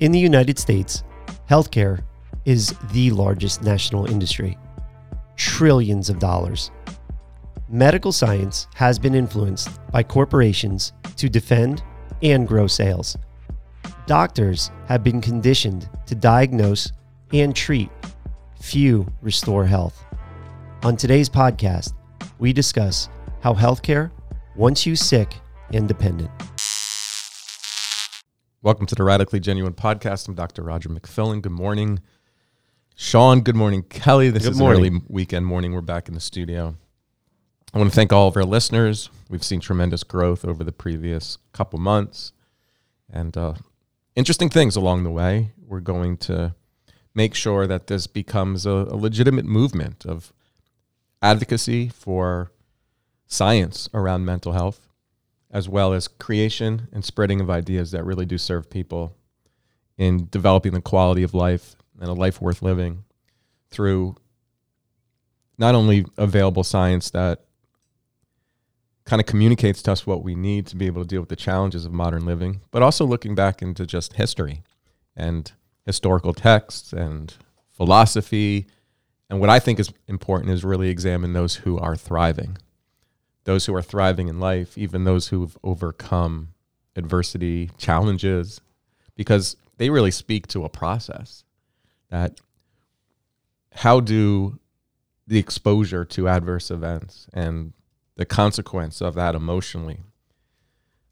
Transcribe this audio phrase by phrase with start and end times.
[0.00, 1.02] In the United States,
[1.50, 2.04] healthcare
[2.44, 4.56] is the largest national industry,
[5.34, 6.70] trillions of dollars.
[7.68, 11.82] Medical science has been influenced by corporations to defend
[12.22, 13.16] and grow sales.
[14.06, 16.92] Doctors have been conditioned to diagnose
[17.32, 17.90] and treat,
[18.60, 20.04] few restore health.
[20.84, 21.92] On today's podcast,
[22.38, 23.08] we discuss
[23.40, 24.12] how healthcare
[24.54, 25.34] wants you sick
[25.72, 26.30] and dependent.
[28.60, 30.26] Welcome to the Radically Genuine Podcast.
[30.26, 30.62] I'm Dr.
[30.62, 31.40] Roger McFillin.
[31.40, 32.00] Good morning.
[32.96, 33.82] Sean, good morning.
[33.84, 34.80] Kelly, this Good is morning.
[34.96, 35.72] early weekend morning.
[35.72, 36.74] We're back in the studio.
[37.72, 39.10] I want to thank all of our listeners.
[39.30, 42.32] We've seen tremendous growth over the previous couple months
[43.08, 43.54] and uh,
[44.16, 45.52] interesting things along the way.
[45.64, 46.56] We're going to
[47.14, 50.32] make sure that this becomes a, a legitimate movement of
[51.22, 52.50] advocacy for
[53.28, 54.87] science around mental health
[55.50, 59.16] as well as creation and spreading of ideas that really do serve people
[59.96, 63.04] in developing the quality of life and a life worth living
[63.70, 64.14] through
[65.58, 67.44] not only available science that
[69.04, 71.36] kind of communicates to us what we need to be able to deal with the
[71.36, 74.62] challenges of modern living, but also looking back into just history
[75.16, 75.52] and
[75.86, 77.34] historical texts and
[77.70, 78.66] philosophy.
[79.30, 82.58] And what I think is important is really examine those who are thriving
[83.48, 86.48] those who are thriving in life, even those who've overcome
[86.96, 88.60] adversity, challenges,
[89.14, 91.44] because they really speak to a process
[92.10, 92.42] that
[93.72, 94.58] how do
[95.26, 97.72] the exposure to adverse events and
[98.16, 100.00] the consequence of that emotionally,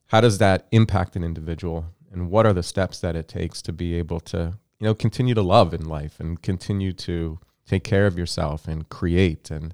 [0.09, 1.87] how does that impact an individual?
[2.13, 5.33] And what are the steps that it takes to be able to, you know, continue
[5.33, 9.73] to love in life and continue to take care of yourself and create and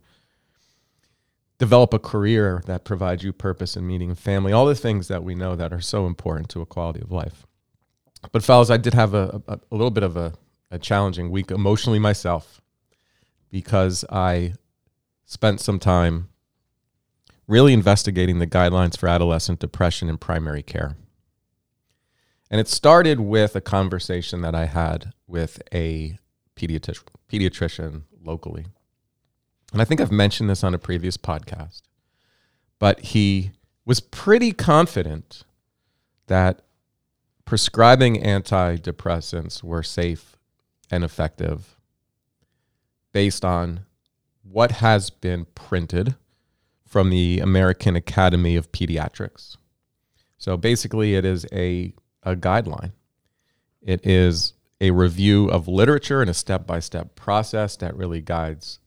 [1.63, 5.23] develop a career that provides you purpose and meaning and family, all the things that
[5.23, 7.47] we know that are so important to a quality of life.
[8.33, 10.33] But fellas, I did have a, a, a little bit of a,
[10.73, 12.61] a challenging week emotionally myself
[13.49, 14.55] because I
[15.25, 16.31] spent some time
[17.47, 20.97] really investigating the guidelines for adolescent depression in primary care.
[22.51, 26.19] And it started with a conversation that I had with a
[26.57, 28.67] pediatric, pediatrician locally.
[29.73, 31.83] And I think I've mentioned this on a previous podcast,
[32.79, 33.53] but he
[33.85, 35.45] was pretty confident
[36.27, 36.63] that
[37.45, 40.37] prescribing antidepressants were safe
[40.91, 41.77] and effective
[43.13, 43.81] based on
[44.43, 46.17] what has been printed
[46.87, 49.57] from the American Academy of Pediatrics.
[50.37, 52.93] So basically, it is a, a guideline.
[53.81, 58.81] It is a review of literature and a step by step process that really guides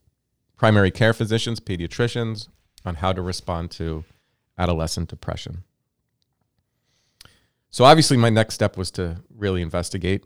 [0.58, 2.48] primary care physicians, pediatricians
[2.86, 4.04] on how to respond to
[4.58, 5.64] adolescent depression.
[7.70, 10.24] So, obviously, my next step was to really investigate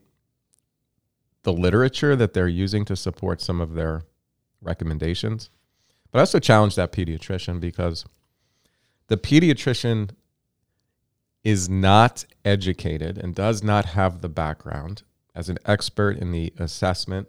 [1.44, 4.04] the literature that they're using to support some of their
[4.62, 5.50] recommendations.
[6.12, 8.06] But I also challenged that pediatrician because
[9.08, 10.12] the pediatrician
[11.44, 15.04] is not educated and does not have the background
[15.34, 17.28] as an expert in the assessment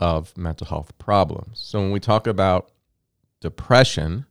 [0.00, 1.60] of mental health problems.
[1.60, 2.72] So when we talk about
[3.40, 4.26] depression,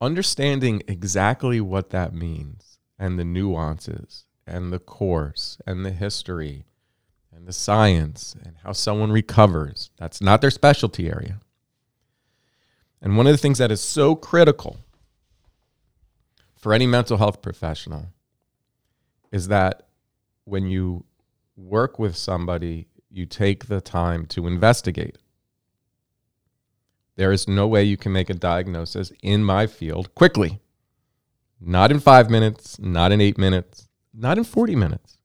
[0.00, 6.64] understanding exactly what that means and the nuances and the course and the history
[7.34, 11.40] and the science and how someone recovers, that's not their specialty area.
[13.00, 14.76] And one of the things that is so critical
[16.54, 18.06] for any mental health professional
[19.32, 19.88] is that
[20.44, 21.04] when you
[21.56, 25.18] work with somebody you take the time to investigate.
[27.16, 30.60] There is no way you can make a diagnosis in my field quickly.
[31.60, 35.18] Not in five minutes, not in eight minutes, not in 40 minutes.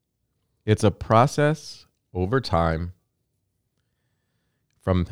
[0.65, 2.93] It's a process over time
[4.81, 5.07] from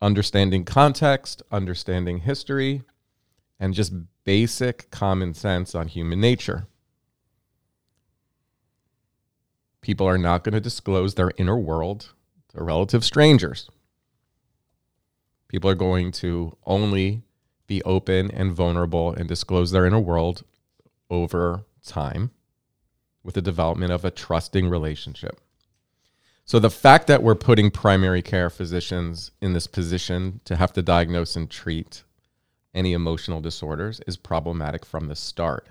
[0.00, 2.82] understanding context, understanding history,
[3.58, 3.94] and just
[4.24, 6.66] basic common sense on human nature.
[9.86, 12.12] People are not going to disclose their inner world
[12.48, 13.70] to relative strangers.
[15.46, 17.22] People are going to only
[17.68, 20.42] be open and vulnerable and disclose their inner world
[21.08, 22.32] over time
[23.22, 25.40] with the development of a trusting relationship.
[26.44, 30.82] So the fact that we're putting primary care physicians in this position to have to
[30.82, 32.02] diagnose and treat
[32.74, 35.68] any emotional disorders is problematic from the start.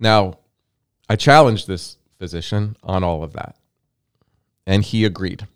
[0.00, 0.38] Now,
[1.08, 3.56] I challenged this physician on all of that,
[4.66, 5.46] and he agreed.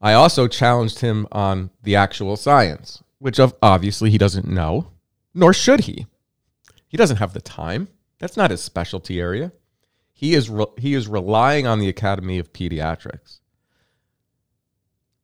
[0.00, 4.92] I also challenged him on the actual science, which obviously he doesn't know,
[5.34, 6.06] nor should he.
[6.88, 7.88] He doesn't have the time.
[8.18, 9.52] That's not his specialty area.
[10.12, 13.38] He is re- he is relying on the Academy of Pediatrics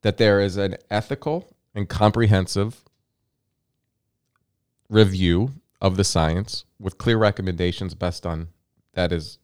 [0.03, 2.83] that there is an ethical and comprehensive
[4.87, 5.51] review
[5.81, 8.47] of the science with clear recommendations best on
[8.95, 9.37] that is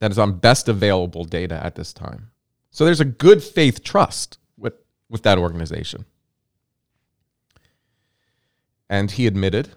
[0.00, 2.30] that is on best available data at this time.
[2.70, 4.74] So there's a good faith trust with,
[5.08, 6.04] with that organization.
[8.88, 9.70] And he admitted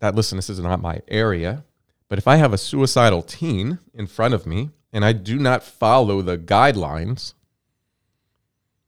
[0.00, 1.64] that, listen, this is not my area,
[2.08, 5.62] but if I have a suicidal teen in front of me and I do not
[5.62, 7.32] follow the guidelines,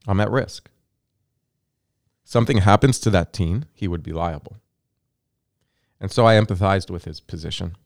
[0.06, 0.68] I'm at risk.
[2.24, 4.58] Something happens to that teen, he would be liable.
[6.00, 7.76] And so I empathized with his position.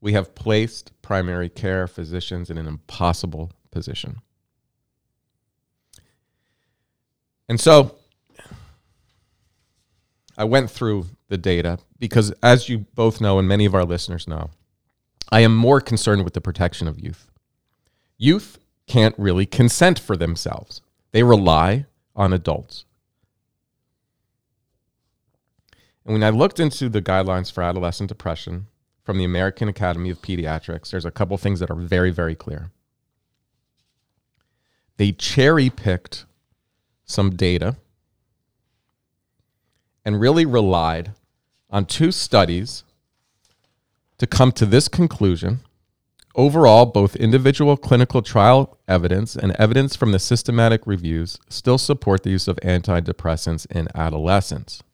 [0.00, 4.16] We have placed primary care physicians in an impossible position.
[7.48, 7.94] And so
[10.36, 14.28] I went through the data because, as you both know, and many of our listeners
[14.28, 14.50] know,
[15.30, 17.30] I am more concerned with the protection of youth.
[18.18, 20.82] Youth can't really consent for themselves,
[21.12, 22.84] they rely on adults.
[26.06, 28.68] And when I looked into the guidelines for adolescent depression
[29.02, 32.70] from the American Academy of Pediatrics, there's a couple things that are very, very clear.
[34.98, 36.24] They cherry picked
[37.04, 37.76] some data
[40.04, 41.10] and really relied
[41.70, 42.84] on two studies
[44.18, 45.58] to come to this conclusion.
[46.36, 52.30] Overall, both individual clinical trial evidence and evidence from the systematic reviews still support the
[52.30, 54.84] use of antidepressants in adolescents.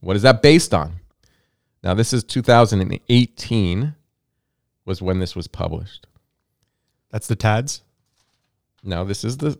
[0.00, 0.96] What is that based on?
[1.82, 3.94] Now, this is 2018
[4.84, 6.06] was when this was published.
[7.10, 7.82] That's the TADS.
[8.82, 9.58] No, this is the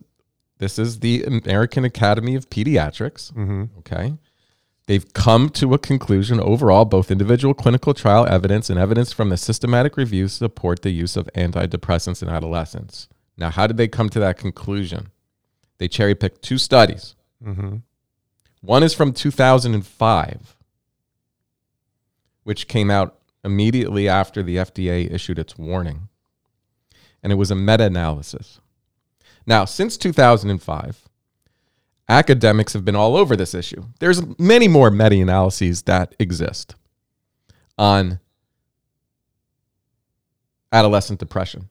[0.59, 3.33] this is the American Academy of Pediatrics.
[3.33, 3.65] Mm-hmm.
[3.79, 4.15] Okay.
[4.87, 9.37] They've come to a conclusion overall, both individual clinical trial evidence and evidence from the
[9.37, 13.09] systematic reviews support the use of antidepressants in adolescents.
[13.39, 15.11] Now, how did they come to that conclusion?
[15.79, 17.15] They cherry picked two studies.
[17.43, 17.77] Mm-hmm.
[18.61, 20.57] One is from 2005,
[22.45, 26.09] which came out immediately after the FDA issued its warning.
[27.23, 28.61] And it was a meta analysis.
[29.47, 31.09] Now, since 2005,
[32.09, 33.85] academics have been all over this issue.
[33.99, 36.75] There's many more meta analyses that exist
[37.79, 38.21] on
[40.73, 41.69] adolescent depression.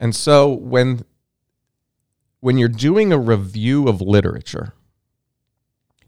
[0.00, 1.04] And so when
[2.42, 4.74] when you're doing a review of literature,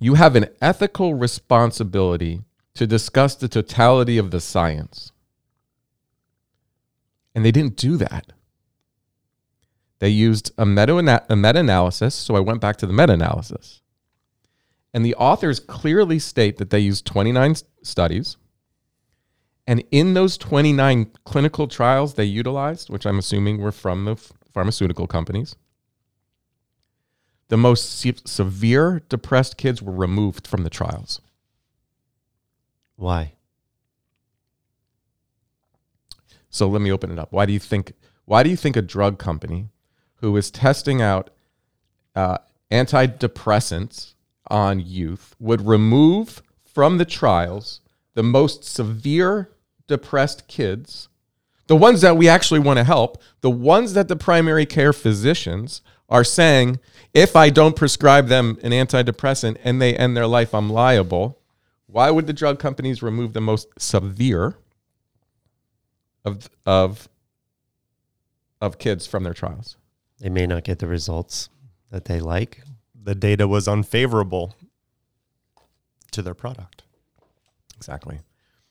[0.01, 2.43] you have an ethical responsibility
[2.75, 5.13] to discuss the totality of the science.
[7.37, 8.33] And they didn't do that.
[10.00, 12.17] They used a meta analysis.
[12.17, 13.81] So I went back to the meta analysis.
[14.93, 18.38] And the authors clearly state that they used 29 studies.
[19.69, 24.17] And in those 29 clinical trials they utilized, which I'm assuming were from the
[24.53, 25.55] pharmaceutical companies,
[27.49, 31.21] the most se- severe depressed kids were removed from the trials.
[32.97, 33.33] Why?
[36.51, 37.33] So let me open it up.
[37.33, 37.93] Why do you think?
[38.25, 39.69] Why do you think a drug company
[40.17, 41.31] who is testing out
[42.15, 42.39] uh,
[42.71, 44.15] antidepressants
[44.49, 47.81] on youth would remove from the trials
[48.15, 49.51] the most severe
[49.87, 51.09] depressed kids,
[51.67, 55.83] the ones that we actually want to help, the ones that the primary care physicians
[56.14, 56.78] are saying,
[57.12, 61.40] if I don't prescribe them an antidepressant and they end their life, I'm liable.
[61.88, 64.54] Why would the drug companies remove the most severe
[66.25, 67.09] of of
[68.61, 69.76] of kids from their trials?
[70.21, 71.49] They may not get the results
[71.90, 72.62] that they like.
[72.94, 74.54] The data was unfavorable
[76.12, 76.85] to their product.
[77.76, 78.21] Exactly.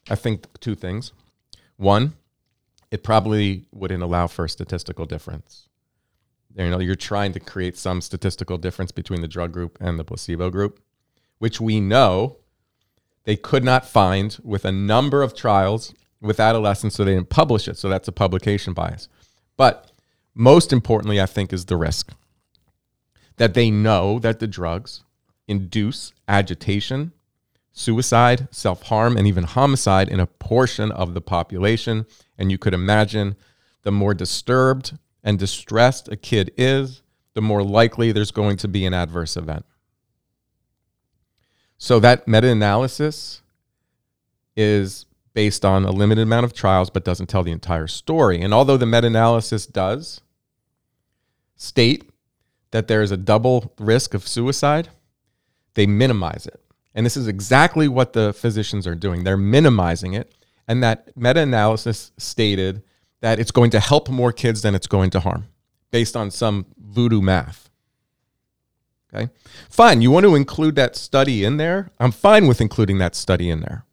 [0.09, 1.11] I think two things.
[1.75, 2.13] One,
[2.89, 5.67] it probably wouldn't allow for a statistical difference
[6.55, 10.03] you know you're trying to create some statistical difference between the drug group and the
[10.03, 10.79] placebo group
[11.39, 12.37] which we know
[13.25, 17.67] they could not find with a number of trials with adolescents so they didn't publish
[17.67, 19.07] it so that's a publication bias
[19.57, 19.91] but
[20.33, 22.11] most importantly i think is the risk
[23.37, 25.03] that they know that the drugs
[25.47, 27.11] induce agitation,
[27.71, 32.05] suicide, self harm, and even homicide in a portion of the population.
[32.37, 33.35] And you could imagine
[33.83, 37.01] the more disturbed and distressed a kid is,
[37.33, 39.65] the more likely there's going to be an adverse event.
[41.77, 43.41] So that meta analysis
[44.55, 48.41] is based on a limited amount of trials but doesn't tell the entire story.
[48.41, 50.21] And although the meta analysis does
[51.55, 52.09] state
[52.71, 54.89] that there is a double risk of suicide,
[55.73, 56.59] they minimize it.
[56.95, 59.23] And this is exactly what the physicians are doing.
[59.23, 60.33] They're minimizing it.
[60.67, 62.83] And that meta analysis stated
[63.23, 65.47] that it's going to help more kids than it's going to harm
[65.91, 67.69] based on some voodoo math.
[69.13, 69.31] Okay.
[69.69, 70.01] Fine.
[70.01, 71.89] You want to include that study in there?
[72.01, 73.85] I'm fine with including that study in there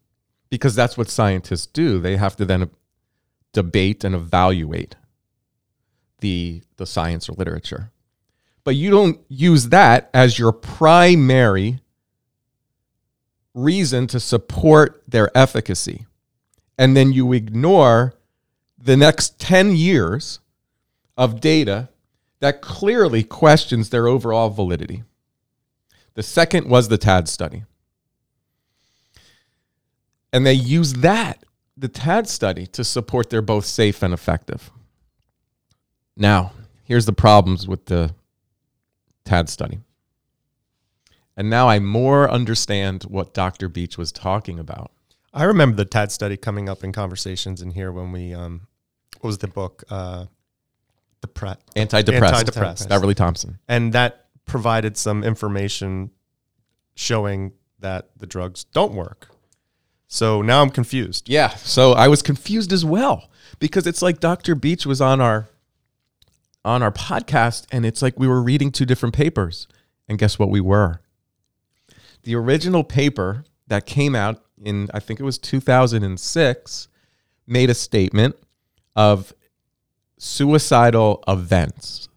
[0.49, 1.97] because that's what scientists do.
[1.97, 2.71] They have to then
[3.53, 4.97] debate and evaluate
[6.19, 7.89] the, the science or literature.
[8.65, 11.79] But you don't use that as your primary
[13.53, 16.05] reason to support their efficacy.
[16.77, 18.15] And then you ignore
[18.83, 20.39] the next 10 years
[21.17, 21.89] of data
[22.39, 25.03] that clearly questions their overall validity.
[26.15, 27.63] The second was the TAD study.
[30.33, 31.43] And they use that,
[31.77, 34.71] the TAD study, to support they're both safe and effective.
[36.17, 38.15] Now, here's the problems with the
[39.25, 39.79] TAD study.
[41.37, 43.69] And now I more understand what Dr.
[43.69, 44.91] Beach was talking about.
[45.33, 48.67] I remember the TAD study coming up in conversations in here when we, um,
[49.21, 49.83] what was the book?
[49.89, 50.25] Uh,
[51.21, 52.43] the pre- Antidepressed.
[52.43, 52.89] Antidepressed.
[52.89, 53.59] Beverly Thompson.
[53.67, 56.09] And that provided some information
[56.95, 59.27] showing that the drugs don't work.
[60.07, 61.29] So now I'm confused.
[61.29, 61.49] Yeah.
[61.49, 64.55] So I was confused as well because it's like Dr.
[64.55, 65.47] Beach was on our
[66.65, 69.67] on our podcast and it's like we were reading two different papers.
[70.09, 71.01] And guess what we were?
[72.23, 76.87] The original paper that came out in I think it was 2006
[77.47, 78.35] made a statement
[78.95, 79.33] of
[80.17, 82.07] suicidal events,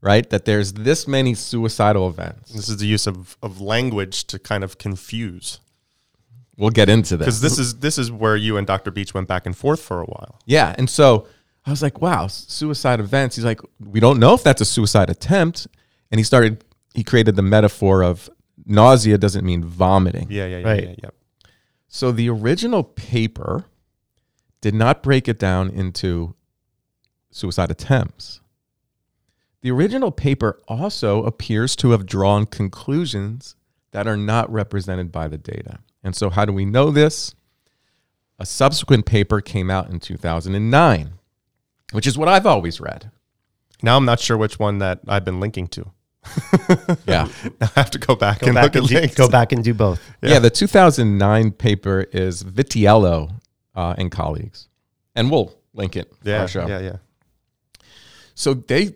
[0.00, 0.28] right?
[0.30, 2.52] That there's this many suicidal events.
[2.52, 5.60] This is the use of, of language to kind of confuse.
[6.56, 7.26] We'll get into this.
[7.26, 8.90] Because this is this is where you and Dr.
[8.90, 10.38] Beach went back and forth for a while.
[10.46, 10.74] Yeah.
[10.78, 11.26] And so
[11.66, 13.36] I was like, wow, suicide events.
[13.36, 15.66] He's like, we don't know if that's a suicide attempt.
[16.10, 16.64] And he started,
[16.94, 18.28] he created the metaphor of
[18.66, 20.26] nausea doesn't mean vomiting.
[20.30, 20.84] Yeah, yeah, yeah, Right.
[20.84, 21.10] yeah, yeah.
[21.88, 23.64] So the original paper
[24.62, 26.34] did not break it down into
[27.30, 28.40] suicide attempts.
[29.60, 33.54] The original paper also appears to have drawn conclusions
[33.90, 35.80] that are not represented by the data.
[36.02, 37.34] And so, how do we know this?
[38.38, 41.10] A subsequent paper came out in 2009,
[41.92, 43.10] which is what I've always read.
[43.82, 45.90] Now I'm not sure which one that I've been linking to.
[47.06, 47.28] Yeah.
[47.60, 49.14] I have to go back Go and back look and, at do, links.
[49.16, 50.00] go back and do both.
[50.22, 50.38] yeah.
[50.38, 53.40] the 2009 paper is Vitiello
[53.74, 54.68] uh, and colleagues.
[55.14, 56.66] And we'll link it for Yeah, our show.
[56.66, 56.96] yeah, yeah.
[58.34, 58.94] So they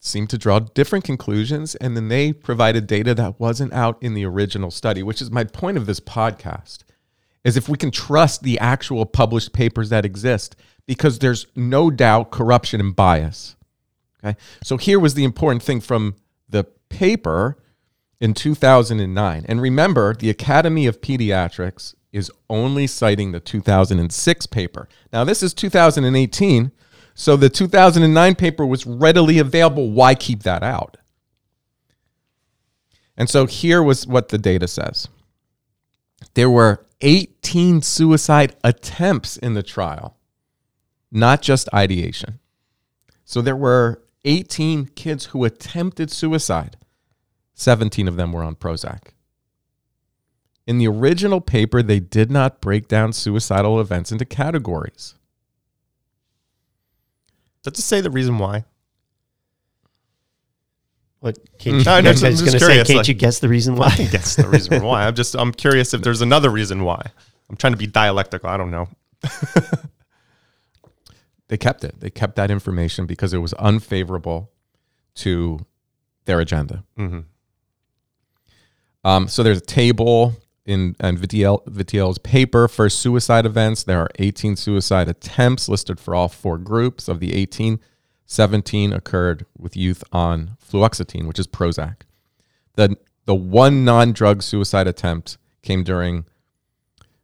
[0.00, 4.24] seemed to draw different conclusions, and then they provided data that wasn't out in the
[4.24, 6.78] original study, which is my point of this podcast.
[7.44, 10.56] Is if we can trust the actual published papers that exist,
[10.86, 13.56] because there's no doubt corruption and bias.
[14.24, 14.36] Okay.
[14.62, 16.16] So here was the important thing from
[16.48, 17.58] the paper
[18.20, 19.44] in 2009.
[19.46, 24.88] And remember, the Academy of Pediatrics is only citing the 2006 paper.
[25.12, 26.70] Now, this is 2018.
[27.14, 29.90] So the 2009 paper was readily available.
[29.90, 30.96] Why keep that out?
[33.16, 35.08] And so here was what the data says
[36.34, 40.16] there were 18 suicide attempts in the trial,
[41.10, 42.38] not just ideation.
[43.24, 46.76] So there were 18 kids who attempted suicide.
[47.54, 49.08] 17 of them were on Prozac.
[50.66, 55.14] In the original paper, they did not break down suicidal events into categories.
[57.62, 58.64] Does it say the reason why?
[61.20, 61.38] What?
[61.58, 63.38] Can't you, No, I no, was I'm going just to say, can't like- you guess
[63.40, 63.94] the reason why?
[64.10, 65.06] That's the reason why.
[65.06, 67.02] I'm just I'm curious if there's another reason why.
[67.50, 68.48] I'm trying to be dialectical.
[68.48, 68.88] I don't know.
[71.48, 72.00] They kept it.
[72.00, 74.50] They kept that information because it was unfavorable
[75.16, 75.60] to
[76.24, 76.84] their agenda.
[76.96, 77.20] hmm
[79.04, 80.34] Um, so there's a table
[80.66, 83.82] in and Vitiel, Vitiel's paper for suicide events.
[83.82, 87.08] There are 18 suicide attempts listed for all four groups.
[87.08, 87.80] Of the 18,
[88.26, 92.02] 17 occurred with youth on fluoxetine, which is Prozac.
[92.74, 96.26] The the one non-drug suicide attempt came during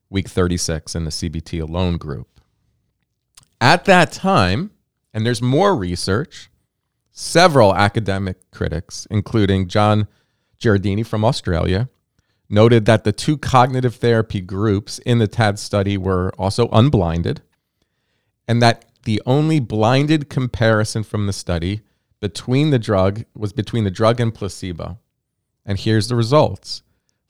[0.08, 2.40] week 36 in the CBT alone group.
[3.60, 4.70] At that time,
[5.12, 6.50] and there's more research,
[7.12, 10.08] several academic critics, including John
[10.58, 11.90] Jureidini from Australia
[12.50, 17.40] noted that the two cognitive therapy groups in the TAD study were also unblinded,
[18.48, 21.80] and that the only blinded comparison from the study
[22.20, 24.98] between the drug was between the drug and placebo.
[25.64, 26.82] And here's the results.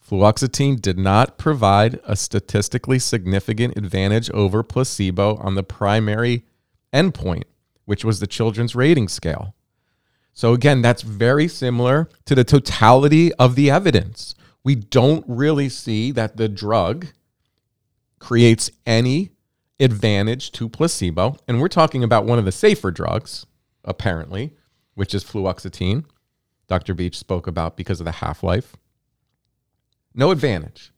[0.05, 6.45] Fluoxetine did not provide a statistically significant advantage over placebo on the primary
[6.93, 7.45] endpoint,
[7.85, 9.55] which was the children's rating scale.
[10.33, 14.35] So, again, that's very similar to the totality of the evidence.
[14.63, 17.07] We don't really see that the drug
[18.19, 19.31] creates any
[19.81, 21.37] advantage to placebo.
[21.49, 23.47] And we're talking about one of the safer drugs,
[23.85, 24.55] apparently,
[24.95, 26.05] which is fluoxetine.
[26.69, 26.95] Dr.
[26.95, 28.77] Beach spoke about because of the half life.
[30.15, 30.93] No advantage.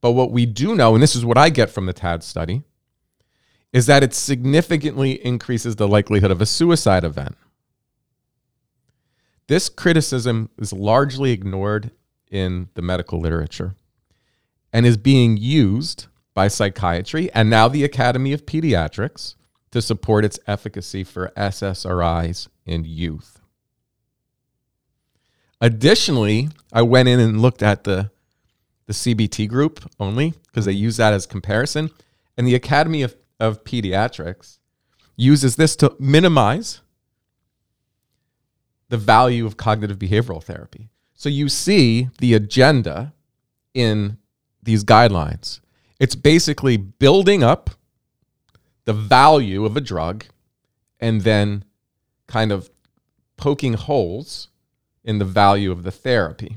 [0.00, 2.62] But what we do know, and this is what I get from the TAD study,
[3.72, 7.36] is that it significantly increases the likelihood of a suicide event.
[9.46, 11.90] This criticism is largely ignored
[12.30, 13.74] in the medical literature
[14.72, 19.34] and is being used by psychiatry and now the Academy of Pediatrics
[19.70, 23.40] to support its efficacy for SSRIs in youth.
[25.60, 28.10] Additionally, I went in and looked at the,
[28.86, 31.90] the CBT group only because they use that as comparison.
[32.36, 34.58] And the Academy of, of Pediatrics
[35.16, 36.80] uses this to minimize
[38.88, 40.88] the value of cognitive behavioral therapy.
[41.20, 43.12] So you see the agenda
[43.74, 44.16] in
[44.62, 45.60] these guidelines.
[45.98, 47.68] It's basically building up
[48.86, 50.24] the value of a drug
[50.98, 51.66] and then
[52.26, 52.70] kind of
[53.36, 54.48] poking holes
[55.04, 56.56] in the value of the therapy.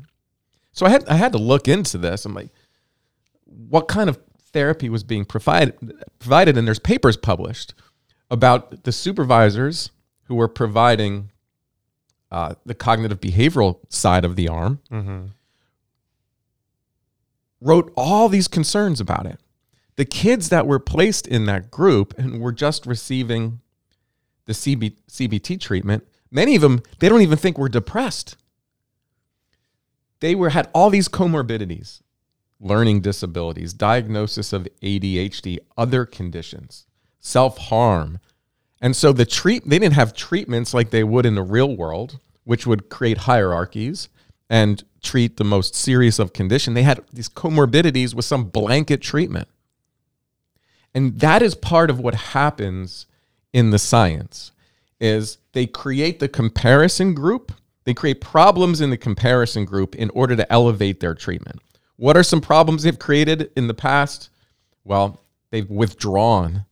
[0.72, 2.24] So I had I had to look into this.
[2.24, 2.52] I'm like,
[3.44, 4.18] what kind of
[4.54, 5.74] therapy was being provided
[6.20, 7.74] provided and there's papers published
[8.32, 9.92] about the supervisors
[10.28, 11.33] who were providing
[12.34, 15.26] uh, the cognitive behavioral side of the arm Mm-hmm.
[17.62, 19.40] wrote all these concerns about it.
[19.96, 23.60] The kids that were placed in that group and were just receiving
[24.46, 28.36] the CB, CBT treatment, many of them they don't even think were depressed.
[30.20, 32.02] They were had all these comorbidities,
[32.60, 36.86] learning disabilities, diagnosis of ADHD, other conditions,
[37.20, 38.20] self-harm.
[38.82, 42.20] And so the treat they didn't have treatments like they would in the real world,
[42.44, 44.10] which would create hierarchies
[44.50, 46.74] and treat the most serious of condition.
[46.74, 49.48] They had these comorbidities with some blanket treatment.
[50.94, 53.08] And that is part of what happens
[53.52, 54.52] in the science
[55.00, 57.52] is they create the comparison group.
[57.84, 61.62] They create problems in the comparison group in order to elevate their treatment.
[61.98, 64.30] What are some problems they've created in the past?
[64.84, 66.66] Well, they've withdrawn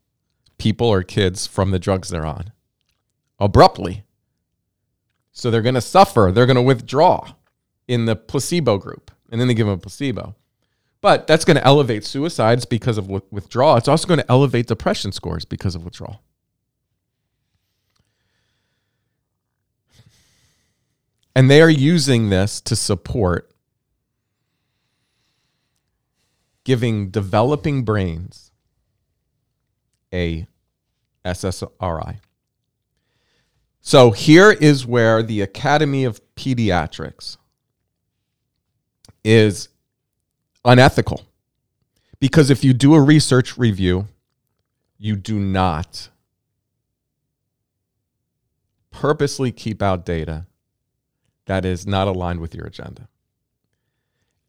[0.57, 2.51] people or kids from the drugs they're on
[3.39, 4.03] abruptly.
[5.31, 6.31] So they're going to suffer.
[6.33, 7.33] They're going to withdraw
[7.87, 10.35] in the placebo group, and then they give them a placebo.
[11.01, 13.75] But that's going to elevate suicides because of withdrawal.
[13.75, 16.21] It's also going to elevate depression scores because of withdrawal.
[21.35, 23.51] And they are using this to support
[26.63, 28.51] giving developing brains
[30.13, 30.45] a
[31.25, 32.19] SSRI.
[33.81, 37.37] So here is where the Academy of Pediatrics
[39.23, 39.69] is
[40.63, 41.21] unethical.
[42.19, 44.07] Because if you do a research review,
[44.99, 46.09] you do not
[48.91, 50.45] purposely keep out data
[51.45, 53.07] that is not aligned with your agenda.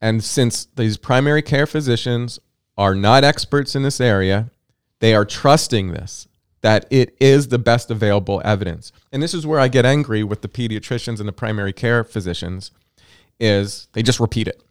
[0.01, 2.39] And since these primary care physicians
[2.77, 4.51] are not experts in this area,
[4.99, 6.29] they are trusting this
[6.63, 8.93] that it is the best available evidence.
[9.13, 12.71] And this is where I get angry with the pediatricians and the primary care physicians
[13.39, 14.63] is they just repeat it.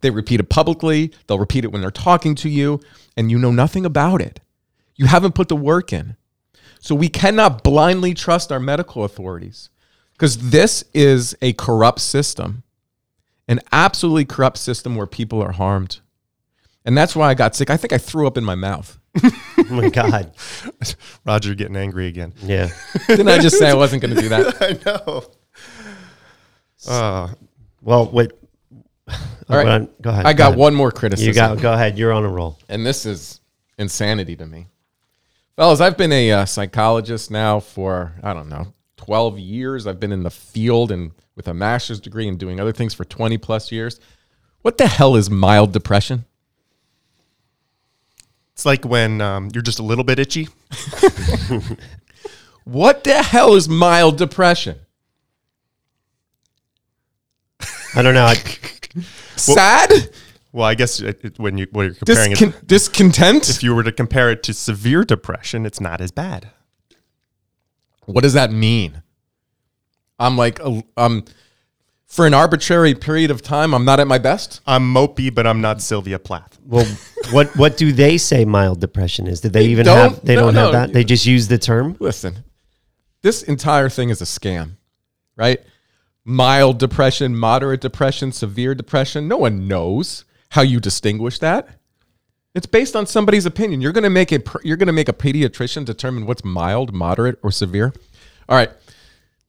[0.00, 2.80] They repeat it publicly, they'll repeat it when they're talking to you,
[3.16, 4.40] and you know nothing about it.
[4.94, 6.16] You haven't put the work in.
[6.78, 9.68] So we cannot blindly trust our medical authorities
[10.12, 12.62] because this is a corrupt system,
[13.48, 16.00] an absolutely corrupt system where people are harmed.
[16.84, 17.68] And that's why I got sick.
[17.68, 18.99] I think I threw up in my mouth.
[19.22, 20.32] Oh my God.
[21.26, 22.32] Roger getting angry again.
[22.42, 22.68] Yeah.
[23.06, 24.56] Didn't I just say I wasn't going to do that?
[24.62, 25.24] I know.
[26.88, 27.28] Uh,
[27.82, 28.32] Well, wait.
[29.08, 29.66] All right.
[29.66, 29.88] On.
[30.00, 30.26] Go ahead.
[30.26, 30.58] I Go got ahead.
[30.58, 31.28] one more criticism.
[31.28, 31.60] You got.
[31.60, 31.98] Go ahead.
[31.98, 32.58] You're on a roll.
[32.68, 33.40] and this is
[33.78, 34.66] insanity to me.
[35.56, 39.86] Fellas, I've been a uh, psychologist now for, I don't know, 12 years.
[39.86, 43.04] I've been in the field and with a master's degree and doing other things for
[43.04, 44.00] 20 plus years.
[44.62, 46.24] What the hell is mild depression?
[48.60, 50.48] It's like when um, you're just a little bit itchy.
[52.64, 54.76] What the hell is mild depression?
[57.94, 58.26] I don't know.
[58.26, 58.34] I,
[59.36, 60.10] Sad?
[60.52, 63.48] Well, I guess it, it- when you when you're comparing Discon- it, discontent?
[63.48, 66.50] if you were to compare it to severe depression, it's not as bad.
[68.04, 69.02] What does that mean?
[70.18, 71.24] I'm like, uh, um,
[72.10, 74.60] for an arbitrary period of time, I'm not at my best.
[74.66, 76.58] I'm mopey, but I'm not Sylvia Plath.
[76.66, 76.84] well,
[77.30, 79.40] what what do they say mild depression is?
[79.40, 80.24] Did they, They even don't- have?
[80.24, 80.72] They no, don't have no.
[80.72, 80.92] that.
[80.92, 81.96] They just use the term.
[82.00, 82.42] Listen,
[83.22, 84.72] this entire thing is a scam,
[85.36, 85.60] right?
[86.24, 89.28] Mild depression, moderate depression, severe depression.
[89.28, 91.68] No one knows how you distinguish that.
[92.56, 93.80] It's based on somebody's opinion.
[93.80, 97.38] You're going to make a you're going to make a pediatrician determine what's mild, moderate,
[97.44, 97.92] or severe.
[98.48, 98.70] All right.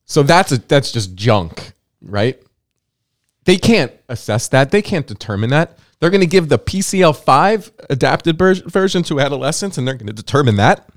[0.05, 2.39] So that's a, that's just junk, right?
[3.45, 4.71] They can't assess that.
[4.71, 5.77] They can't determine that.
[5.99, 10.13] They're going to give the PCL5 adapted ver- version to adolescents and they're going to
[10.13, 10.89] determine that.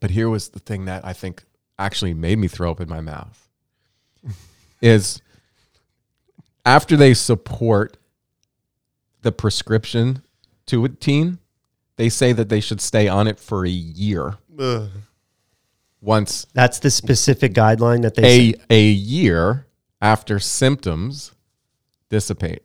[0.00, 1.44] But here was the thing that I think
[1.78, 3.48] actually made me throw up in my mouth
[4.80, 5.20] is
[6.64, 7.96] after they support
[9.22, 10.22] the prescription
[10.66, 11.38] to a teen,
[11.96, 14.36] they say that they should stay on it for a year.
[14.58, 14.88] Ugh.
[16.00, 18.50] Once That's the specific guideline that they.
[18.50, 19.66] a a year
[20.00, 21.32] after symptoms
[22.10, 22.62] dissipate.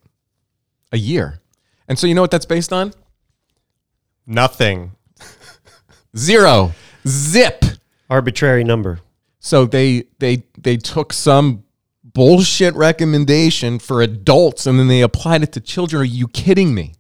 [0.92, 1.40] A year.
[1.88, 2.94] And so you know what that's based on?
[4.28, 4.92] Nothing.
[6.18, 6.74] Zero.
[7.08, 7.64] Zip.
[8.10, 9.00] arbitrary number.
[9.40, 11.64] So they they they took some
[12.04, 16.02] bullshit recommendation for adults and then they applied it to children.
[16.02, 16.94] Are you kidding me?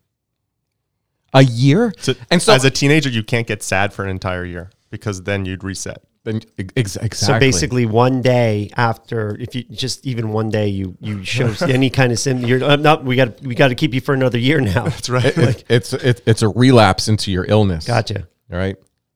[1.33, 1.93] A year?
[1.97, 5.23] So, and so as a teenager, you can't get sad for an entire year because
[5.23, 6.03] then you'd reset.
[6.25, 7.15] Then, ex- exactly.
[7.15, 11.89] So basically, one day after, if you just even one day you you show any
[11.89, 13.05] kind of symptom, you're uh, not.
[13.05, 14.83] We got we got to keep you for another year now.
[14.89, 15.25] That's right.
[15.37, 17.85] It- it- it's it, it's a relapse into your illness.
[17.87, 18.27] Gotcha.
[18.51, 18.75] All right.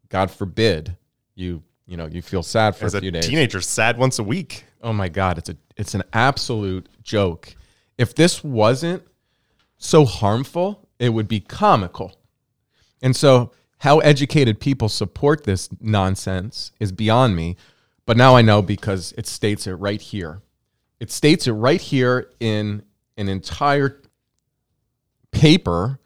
[0.10, 0.96] God forbid
[1.36, 3.28] you you know you feel sad for as a a few days.
[3.28, 4.64] teenager, sad once a week.
[4.82, 7.54] Oh my God, it's a it's an absolute joke.
[7.98, 9.04] If this wasn't
[9.78, 12.16] so harmful, it would be comical.
[13.02, 17.58] And so how educated people support this nonsense is beyond me.
[18.06, 20.42] But now I know because it states it right here.
[21.00, 22.84] It states it right here in
[23.18, 24.02] an entire
[25.32, 26.00] paper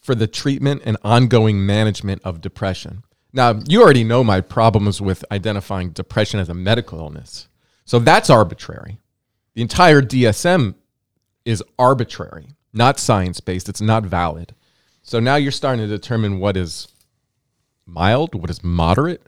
[0.00, 3.02] for the treatment and ongoing management of depression.
[3.32, 7.48] Now, you already know my problems with identifying depression as a medical illness.
[7.84, 8.98] So that's arbitrary.
[9.54, 10.74] The entire DSM
[11.44, 13.68] is arbitrary, not science based.
[13.68, 14.54] It's not valid.
[15.04, 16.88] So now you're starting to determine what is
[17.84, 19.22] mild, what is moderate.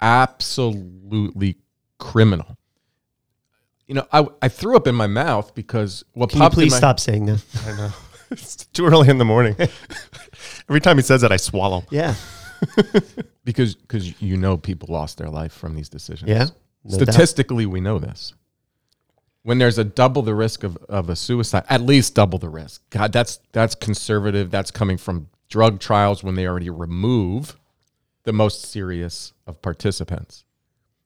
[0.00, 1.58] Absolutely
[1.98, 2.56] criminal.
[3.86, 6.60] You know, I, I threw up in my mouth because what Can you popped in
[6.60, 7.44] please my stop saying that?
[7.66, 7.90] I know.
[8.30, 9.56] it's too early in the morning.
[10.70, 11.84] Every time he says that, I swallow.
[11.90, 12.14] Yeah.
[13.44, 16.30] because because you know people lost their life from these decisions.
[16.30, 16.46] Yeah.
[16.82, 17.12] No doubt.
[17.12, 18.32] Statistically, we know this.
[19.46, 22.82] When there's a double the risk of, of a suicide, at least double the risk.
[22.90, 24.50] God, that's that's conservative.
[24.50, 27.56] That's coming from drug trials when they already remove
[28.24, 30.44] the most serious of participants.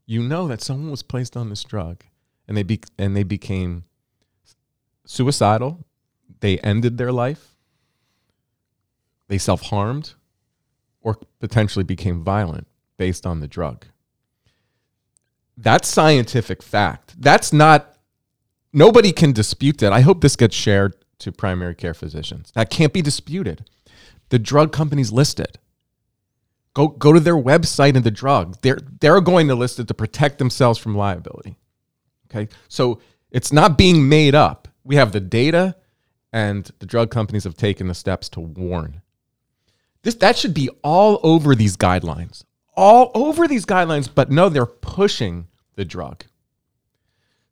[0.06, 2.02] You know that someone was placed on this drug
[2.48, 3.84] and they be, and they became
[5.04, 5.84] suicidal.
[6.40, 7.54] They ended their life.
[9.28, 10.14] They self-harmed
[11.02, 13.84] or potentially became violent based on the drug.
[15.58, 17.20] That's scientific fact.
[17.20, 17.98] That's not,
[18.72, 19.92] nobody can dispute that.
[19.92, 22.50] I hope this gets shared to primary care physicians.
[22.54, 23.64] That can't be disputed.
[24.30, 25.58] The drug companies list it.
[26.72, 28.56] Go, go to their website and the drug.
[28.62, 31.56] They're, they're going to list it to protect themselves from liability.
[32.30, 32.48] Okay.
[32.68, 34.68] So it's not being made up.
[34.84, 35.76] We have the data,
[36.32, 39.02] and the drug companies have taken the steps to warn.
[40.02, 42.44] This that should be all over these guidelines.
[42.76, 46.24] All over these guidelines, but no, they're pushing the drug.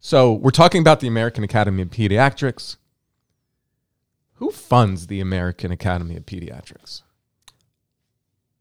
[0.01, 2.77] So we're talking about the American Academy of Pediatrics.
[4.35, 7.03] Who funds the American Academy of Pediatrics?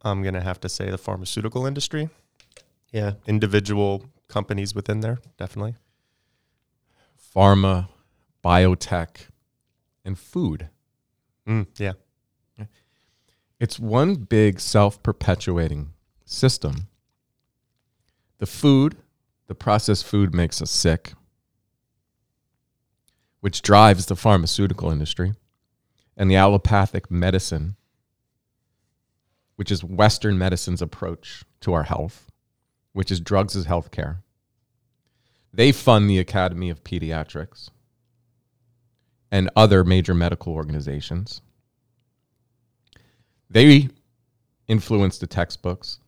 [0.02, 2.10] I'm going to have to say the pharmaceutical industry,
[2.91, 3.13] Yeah.
[3.28, 5.76] individual companies within there, definitely.
[7.36, 7.89] Pharma,
[8.43, 9.28] biotech,
[10.04, 10.69] and food.
[11.47, 11.93] Mm, yeah.
[13.60, 15.93] It's one big self perpetuating
[16.26, 16.88] system.
[18.38, 18.97] The food,
[19.47, 21.13] the processed food makes us sick,
[23.48, 25.34] which drives the pharmaceutical industry
[26.18, 27.78] and the allopathic medicine,
[29.56, 32.30] which is Western medicine's approach to our health,
[32.92, 34.18] which is drugs as healthcare.
[35.54, 37.70] They fund the Academy of Pediatrics
[39.32, 41.40] and other major medical organizations.
[43.50, 43.88] They
[44.68, 46.00] influence the textbooks.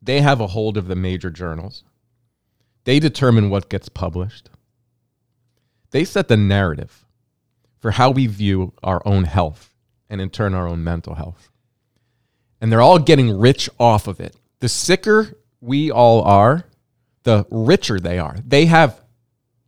[0.00, 1.84] They have a hold of the major journals.
[2.84, 4.48] They determine what gets published.
[5.90, 7.04] They set the narrative
[7.78, 9.74] for how we view our own health
[10.10, 11.50] and in turn our own mental health.
[12.60, 14.34] And they're all getting rich off of it.
[14.60, 16.64] The sicker we all are,
[17.22, 18.36] the richer they are.
[18.44, 19.00] They have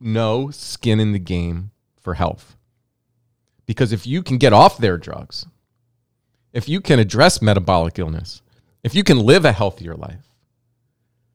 [0.00, 2.56] no skin in the game for health.
[3.66, 5.46] Because if you can get off their drugs,
[6.52, 8.42] if you can address metabolic illness,
[8.82, 10.26] if you can live a healthier life,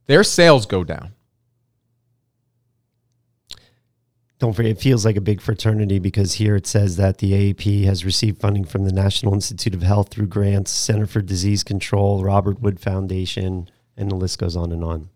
[0.08, 1.14] their sales go down.
[4.38, 7.86] Don't forget, it feels like a big fraternity because here it says that the AAP
[7.86, 12.22] has received funding from the National Institute of Health through grants, Center for Disease Control,
[12.24, 15.10] Robert Wood Foundation, and the list goes on and on.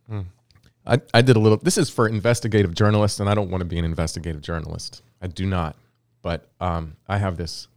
[0.85, 3.65] I, I did a little, this is for investigative journalists, and I don't want to
[3.65, 5.01] be an investigative journalist.
[5.21, 5.75] I do not.
[6.21, 7.67] But um, I have this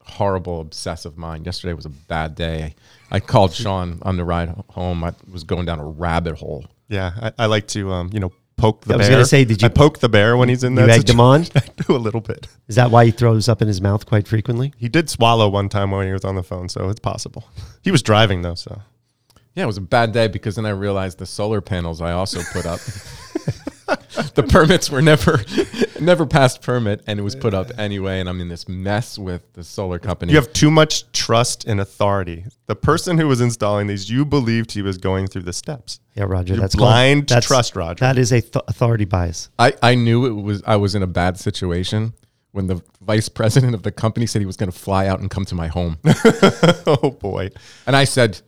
[0.00, 1.46] horrible obsessive mind.
[1.46, 2.74] Yesterday was a bad day.
[3.10, 5.04] I called Sean on the ride home.
[5.04, 6.66] I was going down a rabbit hole.
[6.88, 9.14] Yeah, I, I like to, um, you know, poke the I was bear.
[9.16, 10.86] gonna say, did you- I poke the bear when he's in that?
[10.88, 11.42] You egged him on?
[11.54, 12.46] I do a little bit.
[12.68, 14.72] Is that why he throws up in his mouth quite frequently?
[14.78, 17.48] He did swallow one time when he was on the phone, so it's possible.
[17.82, 18.82] He was driving though, so
[19.54, 22.40] Yeah, it was a bad day because then I realized the solar panels I also
[22.52, 22.80] put up.
[23.86, 25.44] the permits were never
[26.00, 29.52] never passed permit and it was put up anyway and I'm in this mess with
[29.52, 30.32] the solar company.
[30.32, 32.44] you have too much trust and authority.
[32.66, 36.00] The person who was installing these, you believed he was going through the steps.
[36.14, 36.54] Yeah, Roger.
[36.54, 38.00] You're that's blind called, that's, trust, Roger.
[38.00, 39.50] That is a th- authority bias.
[39.58, 42.14] I, I knew it was I was in a bad situation
[42.52, 45.30] when the vice president of the company said he was going to fly out and
[45.30, 45.98] come to my home.
[46.86, 47.50] oh boy,
[47.86, 48.40] and I said,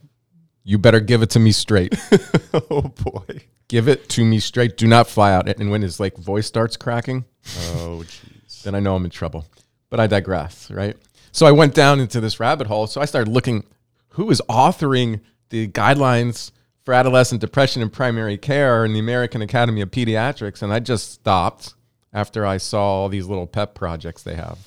[0.63, 1.93] "You better give it to me straight.
[2.71, 4.75] oh boy, give it to me straight.
[4.75, 7.23] Do not fly out." And when his like voice starts cracking,
[7.71, 8.63] oh jeez.
[8.63, 9.45] then I know I'm in trouble.
[9.89, 10.97] But I digress, right?
[11.31, 12.85] So I went down into this rabbit hole.
[12.87, 13.63] So I started looking
[14.09, 16.51] who is authoring the guidelines
[16.83, 20.61] for adolescent depression and primary care in the American Academy of Pediatrics.
[20.61, 21.73] And I just stopped
[22.11, 24.57] after I saw all these little pet projects they have.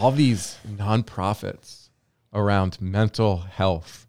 [0.00, 1.88] All these nonprofits
[2.32, 4.06] around mental health,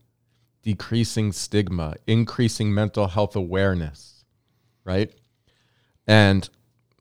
[0.63, 4.23] decreasing stigma, increasing mental health awareness,
[4.84, 5.13] right?
[6.08, 6.49] And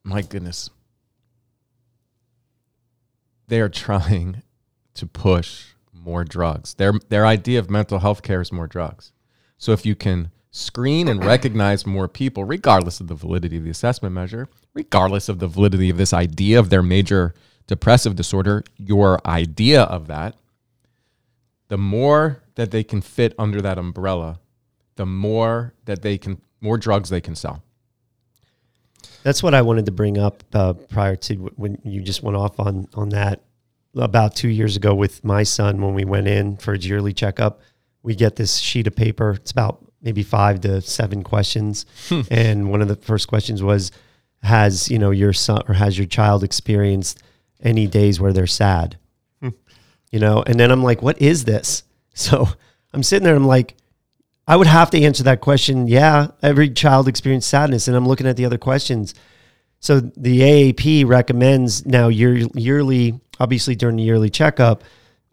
[0.04, 0.68] my goodness,
[3.48, 4.42] they are trying
[4.94, 6.74] to push more drugs.
[6.74, 9.12] Their their idea of mental health care is more drugs.
[9.58, 13.70] So if you can screen and recognize more people, regardless of the validity of the
[13.70, 17.34] assessment measure, regardless of the validity of this idea of their major
[17.66, 20.36] depressive disorder, your idea of that,
[21.68, 24.40] the more that they can fit under that umbrella,
[24.96, 27.62] the more that they can more drugs they can sell.
[29.22, 32.36] That's what I wanted to bring up uh, prior to w- when you just went
[32.36, 33.42] off on on that.
[33.94, 37.60] About two years ago, with my son, when we went in for a yearly checkup,
[38.02, 39.32] we get this sheet of paper.
[39.32, 41.84] It's about maybe five to seven questions,
[42.30, 43.90] and one of the first questions was,
[44.42, 47.22] "Has you know your son or has your child experienced
[47.62, 48.96] any days where they're sad?"
[50.10, 51.84] You know, and then I'm like, "What is this?"
[52.14, 52.46] So
[52.92, 53.34] I'm sitting there.
[53.34, 53.74] I'm like,
[54.46, 55.88] I would have to answer that question.
[55.88, 59.14] Yeah, every child experienced sadness, and I'm looking at the other questions.
[59.80, 64.84] So the AAP recommends now year, yearly, obviously during the yearly checkup,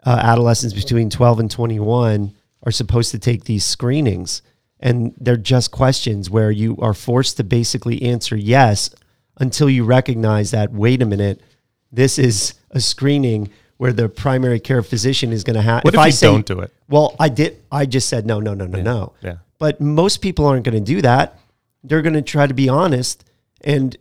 [0.04, 4.42] uh, adolescents between 12 and 21 are supposed to take these screenings,
[4.78, 8.90] and they're just questions where you are forced to basically answer yes
[9.36, 11.40] until you recognize that wait a minute,
[11.92, 15.82] this is a screening where the primary care physician is going to have.
[15.84, 16.70] What if, you don't do it?
[16.90, 17.62] Well, I did.
[17.72, 19.14] I just said no, no, no, no, no.
[19.22, 19.36] yeah.
[19.56, 21.38] But most people aren't going to do that.
[21.82, 23.24] They're going to try to be honest,
[23.62, 23.96] and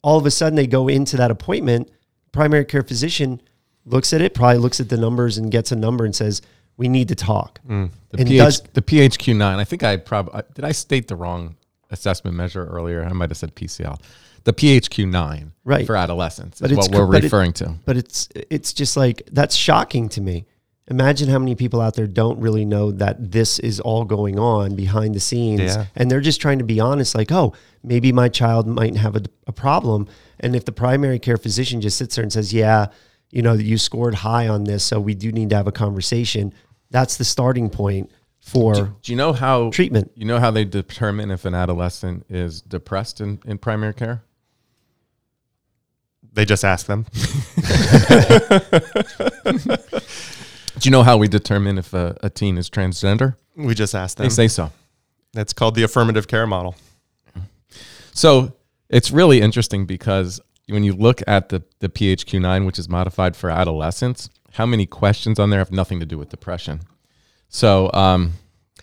[0.00, 1.90] all of a sudden they go into that appointment.
[2.32, 3.42] Primary care physician
[3.84, 6.40] looks at it, probably looks at the numbers and gets a number and says,
[6.78, 7.90] "We need to talk." Mm.
[8.08, 11.56] The, And PH, does- the PHQ9, I think I probably, did I state the wrong
[11.90, 13.04] assessment measure earlier?
[13.04, 14.00] I might have said PCL.
[14.44, 15.86] The PHQ9 Right.
[15.86, 17.74] for adolescents But is it's what we're but it- referring to.
[17.84, 20.46] But it's it's just like that's shocking to me.
[20.90, 24.74] Imagine how many people out there don't really know that this is all going on
[24.74, 25.84] behind the scenes, Yeah.
[25.94, 27.14] and they're just trying to be honest.
[27.14, 27.52] Like, oh,
[27.84, 30.06] maybe my child might have a, a problem,
[30.40, 32.86] and if the primary care physician just sits there and says, "Yeah,
[33.30, 36.54] you know, you scored high on this, so we do need to have a conversation,"
[36.90, 38.10] that's the starting point
[38.48, 40.10] for Do you know how treatment.
[40.14, 44.22] You know how they determine if an adolescent is depressed in, in primary care?
[46.32, 47.04] They just ask them.
[50.78, 53.36] Do you know how we determine if a, a teen is transgender?
[53.56, 54.24] We just ask them.
[54.24, 54.72] They say so.
[55.34, 56.74] That's called the affirmative care model.
[58.12, 58.54] So
[58.88, 63.50] it's really interesting because when you look at the, the PHQ9, which is modified for
[63.50, 66.80] adolescents, how many questions on there have nothing to do with depression?
[67.48, 68.32] So, um,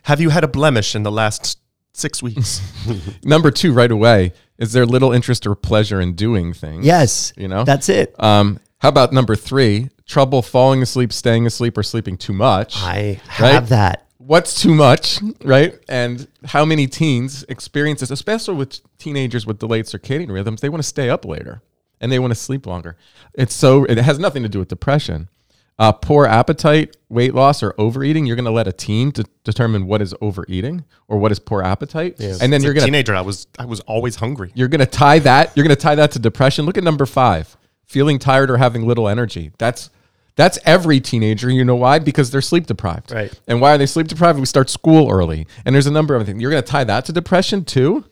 [0.03, 1.59] Have you had a blemish in the last
[1.95, 2.61] six weeks.
[3.23, 6.85] Number two, right away, is there little interest or pleasure in doing things?
[6.85, 7.33] Yes.
[7.35, 7.63] You know?
[7.63, 8.15] That's it.
[8.21, 9.89] Um, how about number three?
[10.05, 12.75] Trouble falling asleep, staying asleep, or sleeping too much.
[12.77, 14.05] I have that.
[14.17, 15.79] What's too much, right?
[15.87, 20.61] And how many teens experience this, especially with teenagers with delayed circadian rhythms?
[20.61, 21.61] They want to stay up later
[21.99, 22.97] and they want to sleep longer.
[23.33, 25.29] It's so it has nothing to do with depression.
[25.77, 28.25] Uh, poor appetite, weight loss, or overeating.
[28.25, 31.61] You're going to let a teen to determine what is overeating or what is poor
[31.61, 33.13] appetite, and then As you're going to teenager.
[33.13, 34.51] I was I was always hungry.
[34.55, 35.51] you're going to tie that.
[35.55, 36.65] You're going to tie that to depression.
[36.65, 39.51] Look at number five: feeling tired or having little energy.
[39.57, 39.89] That's
[40.37, 41.49] that's every teenager.
[41.49, 41.99] You know why?
[41.99, 43.11] Because they're sleep deprived.
[43.11, 43.37] Right.
[43.47, 44.39] And why are they sleep deprived?
[44.39, 46.41] We start school early, and there's a number of things.
[46.41, 48.05] You're going to tie that to depression too.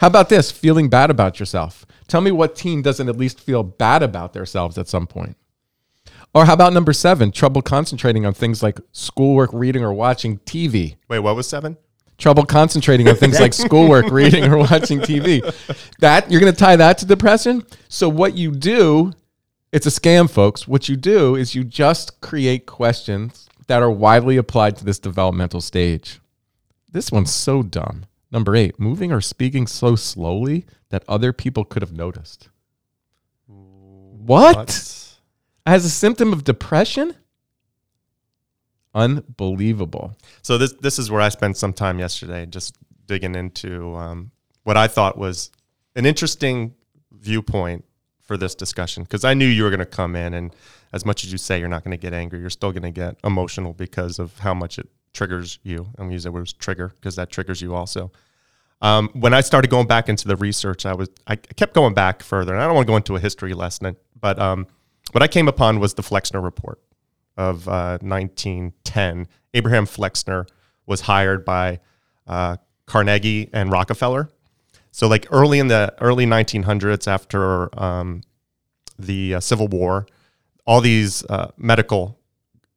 [0.00, 0.52] How about this?
[0.52, 1.84] Feeling bad about yourself.
[2.06, 5.36] Tell me what teen doesn't at least feel bad about themselves at some point.
[6.34, 7.32] Or how about number seven?
[7.32, 11.76] Trouble concentrating on things like schoolwork, reading, or watching TV Wait, what was seven?
[12.18, 15.40] trouble concentrating on things like schoolwork, reading, or watching TV.
[16.00, 17.64] That you're going to tie that to depression.
[17.88, 19.12] So what you do,
[19.72, 20.68] it's a scam, folks.
[20.68, 25.60] What you do is you just create questions that are widely applied to this developmental
[25.60, 26.20] stage.
[26.90, 28.06] This one's so dumb.
[28.30, 32.48] Number eight, moving or speaking so slowly that other people could have noticed.
[33.46, 35.07] What?
[35.68, 37.14] As a symptom of depression?
[38.94, 40.16] Unbelievable.
[40.40, 44.30] So this this is where I spent some time yesterday, just digging into um,
[44.64, 45.50] what I thought was
[45.94, 46.74] an interesting
[47.12, 47.84] viewpoint
[48.22, 50.56] for this discussion because I knew you were going to come in, and
[50.94, 52.90] as much as you say you're not going to get angry, you're still going to
[52.90, 55.80] get emotional because of how much it triggers you.
[55.80, 58.10] I'm going to use the word trigger because that triggers you also.
[58.80, 62.22] Um, when I started going back into the research, I was I kept going back
[62.22, 64.66] further, and I don't want to go into a history lesson, but um,
[65.12, 66.80] what I came upon was the Flexner report
[67.36, 69.26] of uh, 1910.
[69.54, 70.46] Abraham Flexner
[70.86, 71.80] was hired by
[72.26, 74.30] uh, Carnegie and Rockefeller.
[74.90, 78.22] So, like early in the early 1900s, after um,
[78.98, 80.06] the uh, Civil War,
[80.66, 82.18] all these uh, medical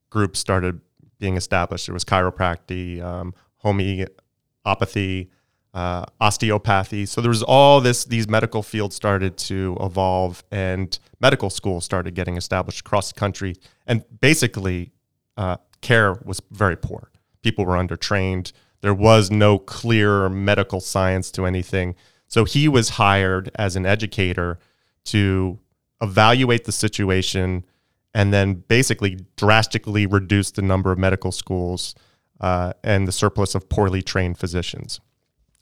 [0.09, 0.81] groups started
[1.19, 1.87] being established.
[1.87, 5.29] There was chiropractic, um, homeopathy,
[5.73, 7.05] uh, osteopathy.
[7.05, 8.05] So there was all this.
[8.05, 13.55] These medical fields started to evolve, and medical schools started getting established across the country.
[13.87, 14.91] And basically,
[15.37, 17.11] uh, care was very poor.
[17.41, 18.51] People were undertrained.
[18.81, 21.95] There was no clear medical science to anything.
[22.27, 24.59] So he was hired as an educator
[25.05, 25.59] to
[26.01, 27.65] evaluate the situation
[28.13, 31.95] and then basically drastically reduce the number of medical schools
[32.39, 34.99] uh, and the surplus of poorly trained physicians.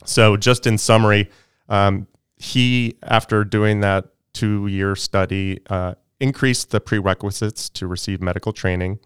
[0.04, 1.30] So, just in summary,
[1.68, 8.52] um, he, after doing that two year study, uh, increased the prerequisites to receive medical
[8.52, 8.98] training,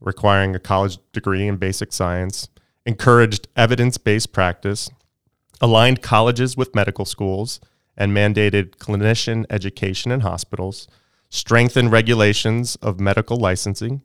[0.00, 2.48] requiring a college degree in basic science,
[2.86, 4.90] encouraged evidence based practice,
[5.60, 7.60] aligned colleges with medical schools,
[7.96, 10.86] and mandated clinician education in hospitals,
[11.30, 14.02] strengthened regulations of medical licensing,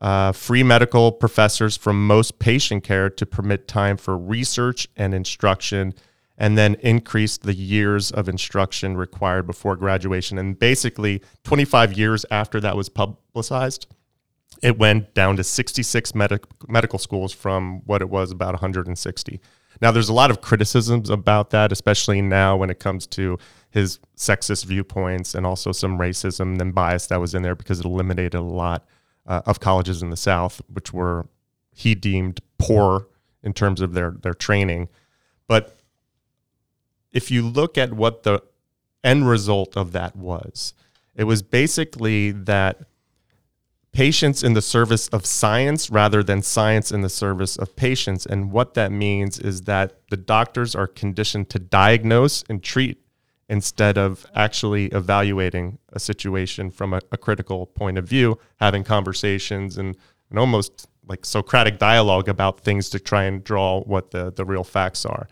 [0.00, 5.92] uh, free medical professors from most patient care to permit time for research and instruction,
[6.38, 10.38] and then increase the years of instruction required before graduation.
[10.38, 13.86] And basically, 25 years after that was publicized,
[14.62, 19.40] it went down to 66 medic- medical schools from what it was about 160.
[19.82, 23.38] Now, there's a lot of criticisms about that, especially now when it comes to
[23.70, 27.86] his sexist viewpoints and also some racism and bias that was in there because it
[27.86, 28.86] eliminated a lot
[29.26, 31.26] uh, of colleges in the South, which were
[31.72, 33.06] he deemed poor
[33.42, 34.88] in terms of their their training.
[35.46, 35.78] But
[37.12, 38.42] if you look at what the
[39.02, 40.74] end result of that was,
[41.14, 42.82] it was basically that
[43.92, 48.24] patients in the service of science rather than science in the service of patients.
[48.24, 52.99] And what that means is that the doctors are conditioned to diagnose and treat
[53.50, 59.76] instead of actually evaluating a situation from a, a critical point of view, having conversations
[59.76, 59.96] and,
[60.30, 64.62] and almost like Socratic dialogue about things to try and draw what the, the real
[64.62, 65.26] facts are.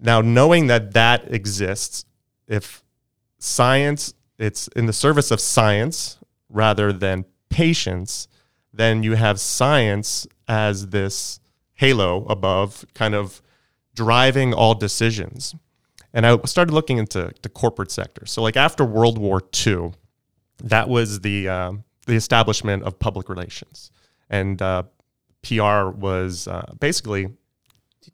[0.00, 2.06] Now, knowing that that exists,
[2.48, 2.82] if
[3.38, 6.18] science, it's in the service of science
[6.48, 8.26] rather than patients,
[8.72, 11.40] then you have science as this
[11.74, 13.42] halo above, kind of
[13.94, 15.54] driving all decisions.
[16.14, 18.24] And I started looking into the corporate sector.
[18.24, 19.92] So, like after World War II,
[20.62, 23.90] that was the um, the establishment of public relations,
[24.30, 24.84] and uh,
[25.42, 27.26] PR was uh, basically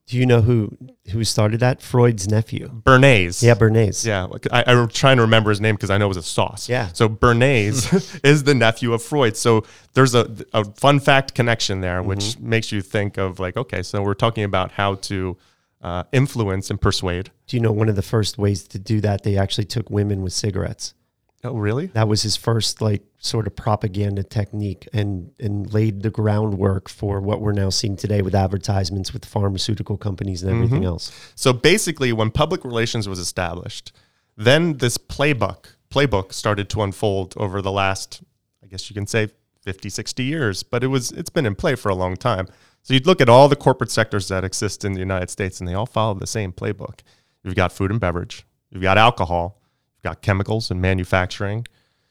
[0.06, 0.74] Do you know who
[1.10, 1.82] who started that?
[1.82, 2.70] Freud's nephew.
[2.84, 3.42] Bernays.
[3.42, 4.06] Yeah, Bernays.
[4.06, 6.68] Yeah, I, I'm trying to remember his name because I know it was a sauce.
[6.70, 6.88] Yeah.
[6.94, 9.36] So Bernays is the nephew of Freud.
[9.36, 12.48] So there's a, a fun fact connection there, which Mm-hmm.
[12.48, 15.36] makes you think of like, okay, so we're talking about how to
[15.80, 17.30] uh, influence and persuade.
[17.46, 19.22] Do you know one of the first ways to do that?
[19.22, 20.94] They actually took women with cigarettes.
[21.42, 21.86] Oh, really?
[21.86, 27.20] That was his first like sort of propaganda technique and and laid the groundwork for
[27.20, 31.10] what we're now seeing today with advertisements with pharmaceutical companies and everything else.
[31.34, 33.92] So basically, when public relations was established,
[34.36, 38.22] then this playbook playbook started to unfold over the last,
[38.62, 39.28] I guess you can say,
[39.62, 40.62] 50, 60 years.
[40.62, 42.48] But it was it's been in play for a long time.
[42.90, 45.68] So you'd look at all the corporate sectors that exist in the United States, and
[45.68, 47.02] they all follow the same playbook.
[47.44, 49.60] You've got food and beverage, you've got alcohol,
[49.94, 51.68] you've got chemicals and manufacturing,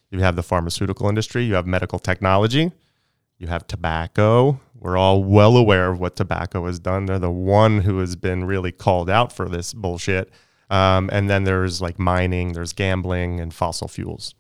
[0.10, 2.72] you have the pharmaceutical industry, you have medical technology,
[3.40, 4.58] you have tobacco.
[4.74, 7.08] We're all well aware of what tobacco has done.
[7.08, 10.32] They're the one who has been really called out for this bullshit.
[10.70, 14.34] Um, and then there's like mining, there's gambling, and fossil fuels.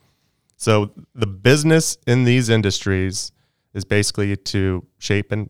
[0.56, 3.34] So the business in these industries
[3.74, 5.50] is basically to shape and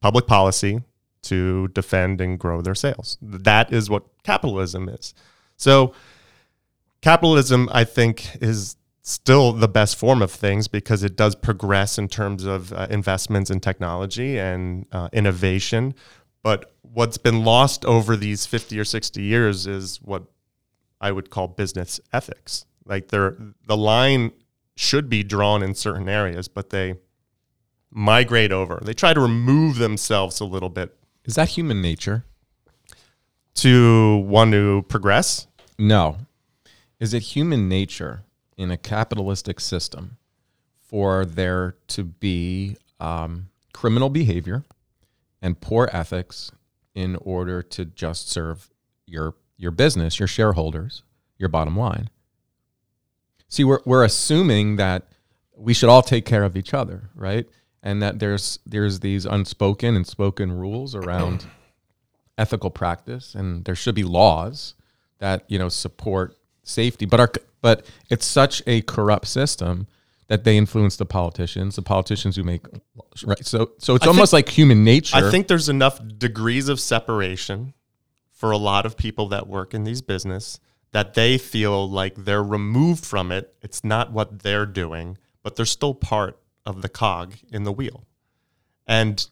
[0.00, 0.82] public policy
[1.22, 3.18] to defend and grow their sales.
[3.20, 5.14] That is what capitalism is.
[5.56, 5.92] So
[7.00, 12.08] capitalism, I think, is still the best form of things because it does progress in
[12.08, 15.94] terms of uh, investments in technology and uh, innovation.
[16.42, 20.24] But what's been lost over these 50 or 60 years is what
[21.00, 22.66] I would call business ethics.
[22.84, 24.32] Like the line
[24.76, 26.96] should be drawn in certain areas, but they
[27.90, 28.80] migrate over.
[28.82, 32.24] They try to remove themselves a little bit Is that human nature?
[33.56, 35.46] to want to progress.
[35.78, 36.18] No.
[37.00, 38.22] Is it human nature
[38.56, 40.18] in a capitalistic system
[40.80, 44.64] for there to be um, criminal behavior
[45.42, 46.52] and poor ethics
[46.94, 48.70] in order to just serve
[49.06, 51.02] your your business, your shareholders,
[51.38, 52.10] your bottom line?
[53.48, 55.08] See, we're we're assuming that
[55.56, 57.46] we should all take care of each other, right?
[57.86, 61.46] And that there's there's these unspoken and spoken rules around
[62.38, 64.74] ethical practice, and there should be laws
[65.20, 67.06] that you know support safety.
[67.06, 67.30] But our
[67.60, 69.86] but it's such a corrupt system
[70.26, 72.66] that they influence the politicians, the politicians who make
[73.24, 73.46] right.
[73.46, 75.16] So so it's I almost like human nature.
[75.16, 77.72] I think there's enough degrees of separation
[78.32, 80.58] for a lot of people that work in these business
[80.92, 83.54] that they feel like they're removed from it.
[83.62, 88.04] It's not what they're doing, but they're still part of the cog in the wheel.
[88.86, 89.26] And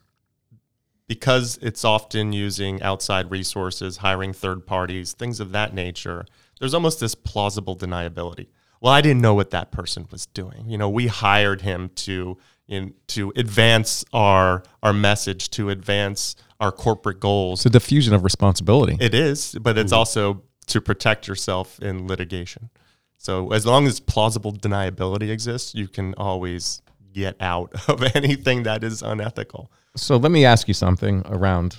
[1.07, 6.25] because it's often using outside resources, hiring third parties, things of that nature,
[6.59, 8.47] there's almost this plausible deniability.
[8.81, 10.65] Well, I didn't know what that person was doing.
[10.67, 16.73] You know, we hired him to in, to advance our our message, to advance our
[16.73, 17.61] corporate goals.
[17.61, 18.97] it's a diffusion of responsibility.
[19.01, 19.99] It is, but it's mm-hmm.
[19.99, 22.71] also to protect yourself in litigation.
[23.19, 26.83] So as long as plausible deniability exists, you can always
[27.15, 29.73] get out of anything that is unethical.
[29.97, 31.79] So let me ask you something around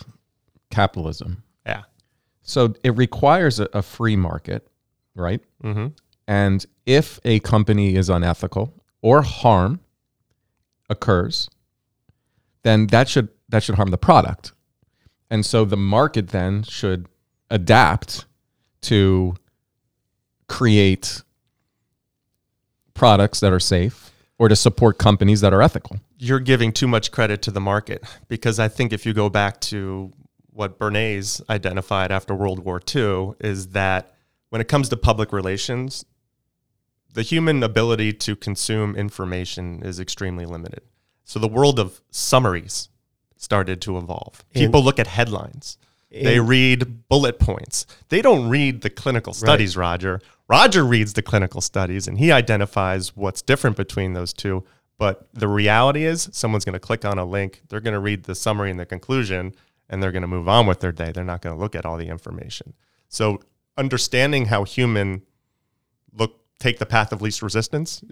[0.72, 1.44] capitalism.
[1.66, 1.84] Yeah.
[2.42, 4.68] So it requires a, a free market,
[5.14, 5.42] right?
[5.64, 5.88] Mm-hmm.
[6.28, 9.82] And if a company is unethical or harm
[10.90, 11.50] occurs,
[12.64, 14.54] then that should that should harm the product.
[15.30, 17.08] And so the market then should
[17.50, 18.26] adapt
[18.82, 19.36] to
[20.48, 21.22] create
[22.94, 25.98] products that are safe or to support companies that are ethical.
[26.18, 29.62] You're giving too much credit to the market because I think if you go back
[29.62, 30.12] to
[30.52, 34.14] what Bernays identified after World War II is that
[34.50, 36.06] when it comes to public relations,
[37.14, 40.82] the human ability to consume information is extremely limited.
[41.24, 42.90] So the world of summaries
[43.38, 44.44] started to evolve.
[44.54, 45.78] And- People look at headlines.
[46.12, 47.86] They read bullet points.
[48.08, 50.22] They don't read the clinical studies, Roger.
[50.48, 54.64] Roger reads the clinical studies and he identifies what's different between those two.
[54.98, 58.24] But the reality is, someone's going to click on a link, they're going to read
[58.24, 59.54] the summary and the conclusion,
[59.90, 61.12] and they're going to move on with their day.
[61.12, 62.74] They're not going to look at all the information.
[63.10, 63.42] So,
[63.78, 65.24] understanding how human
[66.14, 68.04] look take the path of least resistance,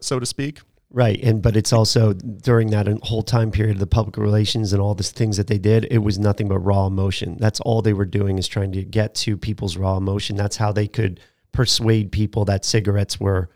[0.00, 0.60] so to speak,
[0.92, 4.82] Right, and but it's also during that whole time period, of the public relations and
[4.82, 7.36] all the things that they did, it was nothing but raw emotion.
[7.38, 10.34] That's all they were doing is trying to get to people's raw emotion.
[10.34, 11.20] That's how they could
[11.52, 13.50] persuade people that cigarettes were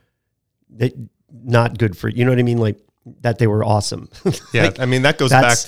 [1.33, 2.79] not good for you know what I mean, like
[3.21, 4.09] that they were awesome.
[4.53, 5.59] Yeah, Like, I mean that goes back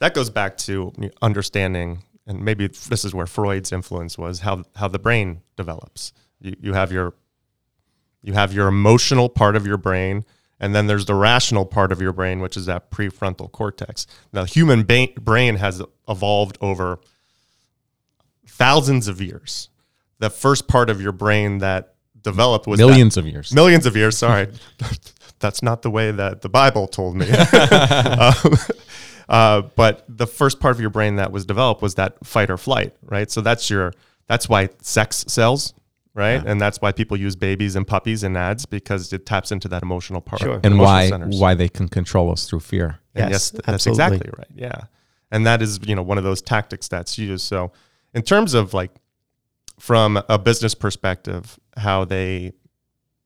[0.00, 4.88] that goes back to understanding, and maybe this is where Freud's influence was how how
[4.88, 6.12] the brain develops.
[6.40, 7.14] You you have your
[8.22, 10.24] you have your emotional part of your brain,
[10.58, 14.06] and then there's the rational part of your brain, which is that prefrontal cortex.
[14.32, 16.98] Now, human ba- brain has evolved over
[18.46, 19.70] thousands of years.
[20.20, 23.52] The first part of your brain that developed was Millions of years.
[23.52, 24.16] millions of years.
[24.16, 24.48] Sorry,
[25.40, 27.28] that's not the way that the Bible told me.
[27.30, 28.34] um,
[29.28, 32.56] uh, but the first part of your brain that was developed was that fight or
[32.56, 33.30] flight, right?
[33.30, 33.92] So that's your
[34.26, 35.74] that's why sex sells,
[36.14, 36.42] right?
[36.44, 39.82] And that's why people use babies and puppies in ads because it taps into that
[39.82, 40.42] emotional part.
[40.42, 40.54] Sure.
[40.62, 41.40] and emotional why centers.
[41.40, 43.00] why they can control us through fear.
[43.14, 44.16] And Yes, yes, that's absolutely.
[44.16, 44.48] exactly right.
[44.54, 44.82] Yeah.
[45.32, 47.44] And that is, you know, one of those tactics that's used.
[47.46, 47.72] So
[48.14, 48.90] in terms of like
[49.80, 52.52] from a business perspective, how they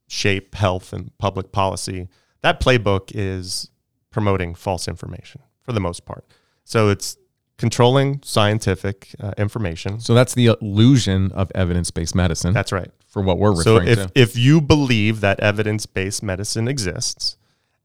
[0.07, 2.09] shape health and public policy,
[2.43, 3.71] that playbook is
[4.11, 6.25] promoting false information for the most part.
[6.63, 7.17] So it's
[7.59, 9.99] controlling scientific uh, information.
[9.99, 12.91] So that's the illusion of evidence-based medicine That's right.
[13.07, 14.11] for what we're So if, to.
[14.15, 17.37] if you believe that evidence based medicine exists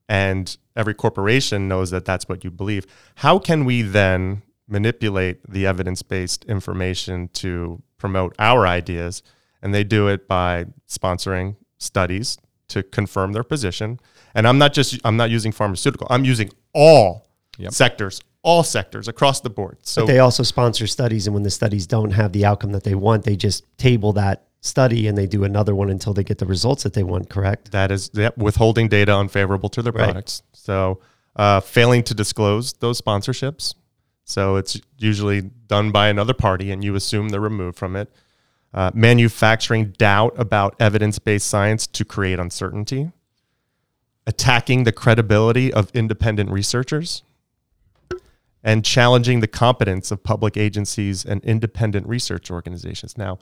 [0.07, 5.65] and every corporation knows that that's what you believe, how can we then manipulate the
[5.65, 9.23] evidence based information to promote our ideas?
[9.61, 12.37] And they do it by sponsoring studies
[12.69, 13.99] to confirm their position.
[14.35, 16.07] And I'm not just I'm not using pharmaceutical.
[16.09, 17.25] I'm using all
[17.57, 17.73] Yep.
[17.73, 19.79] sectors, all sectors across the board.
[19.81, 22.83] So But they also sponsor studies, and when the studies don't have the outcome that
[22.85, 26.37] they want, they just table that study and they do another one until they get
[26.37, 27.29] the results that they want.
[27.29, 27.71] Correct?
[27.71, 30.05] That is yep, withholding data unfavorable to their Right.
[30.05, 30.41] products.
[30.53, 31.01] So
[31.35, 33.73] uh, failing to disclose those sponsorships.
[34.29, 38.11] So it's usually done by another party, and you assume they're removed from it.
[38.71, 43.11] Uh, manufacturing doubt about evidence-based science to create uncertainty.
[44.27, 47.23] Attacking the credibility of independent researchers.
[48.63, 53.17] And challenging the competence of public agencies and independent research organizations.
[53.17, 53.39] Now,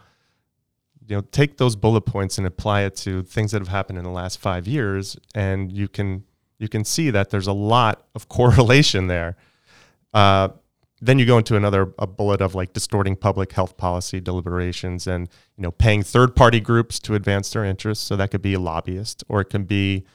[1.06, 4.04] you know take those bullet points and apply it to things that have happened in
[4.04, 6.26] the last five years and you can
[6.60, 9.38] you can see that there's a lot of correlation there
[10.14, 10.50] uh,
[11.02, 15.30] then you go into another a bullet of like distorting public health policy deliberations and
[15.56, 18.06] you know paying third party groups to advance their interests.
[18.06, 20.06] So that could be a lobbyist or it can be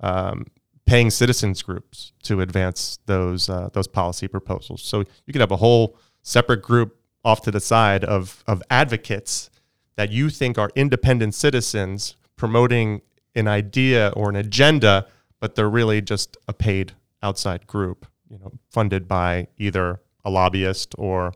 [0.00, 0.46] um,
[0.84, 4.82] paying citizens groups to advance those uh, those policy proposals.
[4.82, 9.50] So you could have a whole separate group off to the side of of advocates
[9.96, 13.00] that you think are independent citizens promoting
[13.34, 15.06] an idea or an agenda,
[15.40, 20.94] but they're really just a paid outside group, you know, funded by either a lobbyist
[20.98, 21.32] or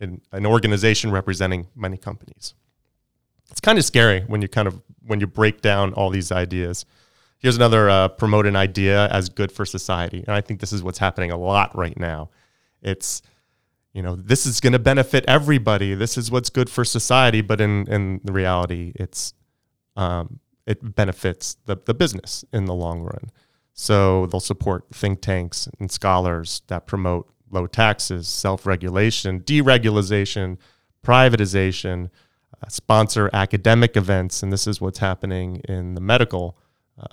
[0.00, 2.54] an, an organization representing many companies.
[3.50, 6.86] It's kind of scary when you kind of when you break down all these ideas.
[7.38, 10.82] Here's another uh, promote an idea as good for society, and I think this is
[10.82, 12.30] what's happening a lot right now.
[12.82, 13.22] It's
[13.92, 17.60] you know this is going to benefit everybody this is what's good for society but
[17.60, 19.34] in in the reality it's
[19.96, 23.30] um, it benefits the, the business in the long run
[23.72, 30.56] so they'll support think tanks and scholars that promote low taxes self-regulation deregulation
[31.04, 32.10] privatization
[32.62, 36.56] uh, sponsor academic events and this is what's happening in the medical
[37.00, 37.06] uh,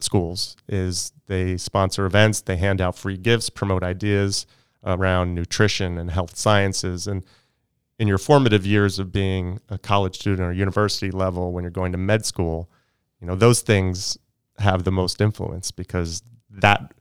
[0.00, 4.46] schools is they sponsor events they hand out free gifts promote ideas
[4.84, 7.06] around nutrition and health sciences.
[7.06, 7.24] And
[7.98, 11.92] in your formative years of being a college student or university level, when you're going
[11.92, 12.70] to med school,
[13.20, 14.18] you know those things
[14.58, 16.93] have the most influence because that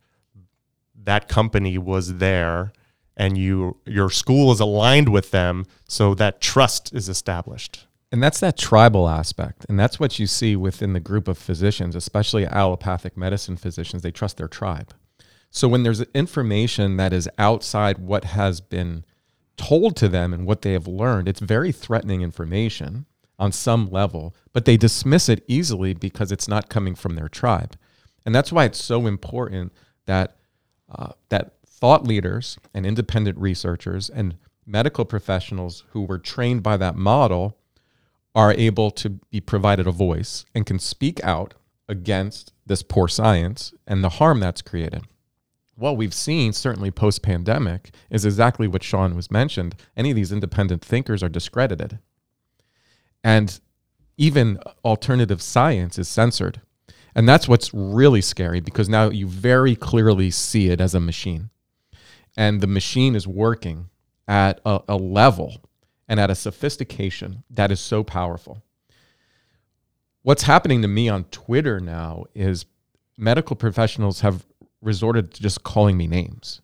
[1.04, 2.74] that company was there
[3.18, 8.40] and you your school is aligned with them so that trust is established And that's
[8.42, 9.66] that tribal aspect.
[9.68, 14.04] And that's what you see within the group of physicians, especially allopathic medicine physicians.
[14.04, 14.94] They trust their tribe.
[15.50, 19.04] So when there's information that is outside what has been
[19.58, 23.08] told to them and what they have learned, it's very threatening information
[23.40, 27.76] on some level, but they dismiss it easily because it's not coming from their tribe.
[28.28, 29.74] And that's why it's so important
[30.06, 30.38] that
[30.94, 34.36] uh, that thought leaders and independent researchers and
[34.66, 37.58] medical professionals who were trained by that model
[38.36, 41.54] are able to be provided a voice and can speak out
[41.88, 45.04] against this poor science and the harm that's created.
[45.76, 49.76] What we've seen, certainly post pandemic, is exactly what Sean was mentioned.
[49.98, 52.00] Any of these independent thinkers are discredited.
[53.24, 53.60] And
[54.18, 56.62] even alternative science is censored.
[57.16, 61.50] And that's what's really scary because now you very clearly see it as a machine.
[62.36, 63.90] And the machine is working
[64.28, 65.62] at a, a level
[66.08, 68.64] and at a sophistication that is so powerful.
[70.24, 72.66] What's happening to me on Twitter now is
[73.18, 74.46] medical professionals have
[74.82, 76.62] resorted to just calling me names.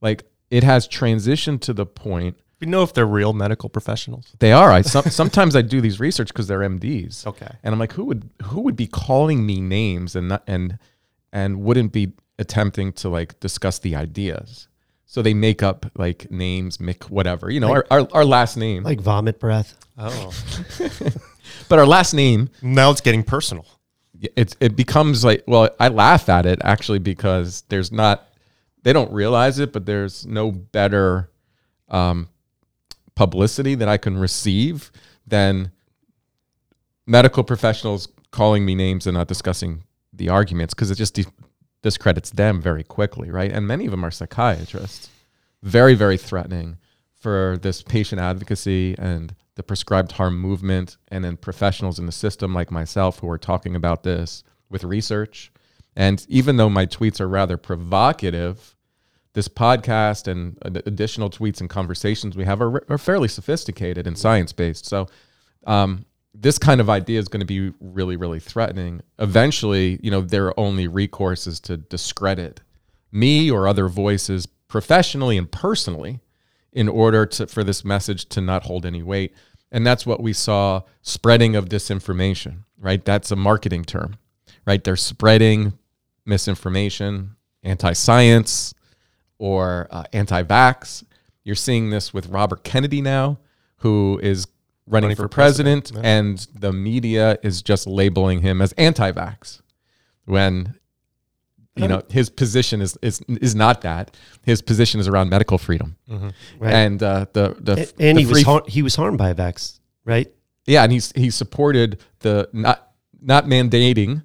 [0.00, 4.52] Like it has transitioned to the point we know if they're real medical professionals they
[4.52, 4.70] are.
[4.70, 7.26] I some, sometimes I do these research because they're MDs.
[7.26, 7.48] Okay.
[7.62, 10.78] And I'm like, who would who would be calling me names and not, and
[11.32, 14.68] and wouldn't be attempting to like discuss the ideas?
[15.06, 18.84] So they make up like names, Mick, whatever, you know, our, our, our last name.
[18.84, 19.76] Like vomit breath.
[19.98, 20.32] Oh,
[21.68, 23.66] but our last name now it's getting personal.
[24.36, 28.28] it it becomes like well i laugh at it actually because there's not
[28.82, 31.30] they don't realize it but there's no better
[31.90, 32.28] um,
[33.14, 34.90] publicity that i can receive
[35.26, 35.70] than
[37.06, 39.82] medical professionals calling me names and not discussing
[40.12, 41.26] the arguments because it just di-
[41.82, 43.50] discredits them very quickly right?
[43.52, 45.08] And many of them are psychiatrists.
[45.62, 46.78] Very very threatening
[47.14, 52.54] for this patient advocacy and the prescribed harm movement and then professionals in the system
[52.54, 55.52] like myself who are talking about this with research.
[55.96, 58.76] And even though my tweets are rather provocative
[59.32, 64.52] this podcast and additional tweets and conversations we have are, are fairly sophisticated and science
[64.52, 65.08] based so
[65.66, 66.04] um,
[66.34, 69.02] this kind of idea is going to be really really threatening.
[69.18, 72.60] Eventually you know their only recourse is to discredit
[73.12, 76.20] me or other voices professionally and personally
[76.72, 79.34] in order to for this message to not hold any weight.
[79.72, 83.04] And that's what we saw spreading of disinformation right?
[83.04, 84.16] That's a marketing term
[84.66, 84.82] right?
[84.82, 85.72] They're spreading
[86.24, 88.74] misinformation anti-science
[89.40, 91.02] or uh, anti-vax
[91.44, 93.38] you're seeing this with robert kennedy now
[93.78, 94.46] who is
[94.86, 96.18] running, Running for, for president, president, yeah.
[96.18, 99.60] and the media is just labeling him as anti-vax
[100.24, 100.74] when
[101.76, 105.96] you know his position is is is not that his position is around medical freedom
[106.08, 106.74] Right.
[106.74, 109.78] and uh, the the and the he was har- he was harmed by a vax,
[110.04, 110.28] right?
[110.66, 112.90] yeah, and he's he supported the not
[113.22, 114.22] not mandating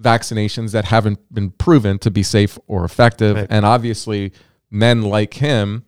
[0.00, 3.46] vaccinations that haven't been proven to be safe or effective, Right.
[3.50, 4.32] and obviously
[4.70, 5.84] men like him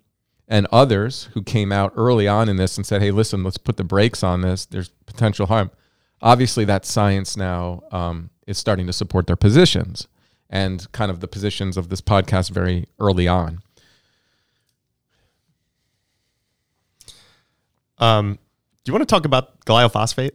[0.49, 3.77] and others who came out early on in this and said, "Hey, listen, let's put
[3.77, 4.67] the brakes on this.
[4.67, 5.71] There's potential harm."
[6.23, 10.09] Obviously, that science now um, is starting to support their positions
[10.51, 13.61] and kind of the positions of this podcast very early on.
[17.99, 18.39] Um,
[18.85, 20.33] do you want to talk about glyphosate?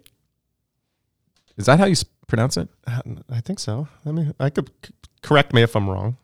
[1.57, 1.95] Is that how you
[2.27, 2.69] pronounce it?
[2.87, 3.87] Uh, I think so.
[4.05, 4.71] I mean, I could
[5.21, 6.17] correct me if I'm wrong.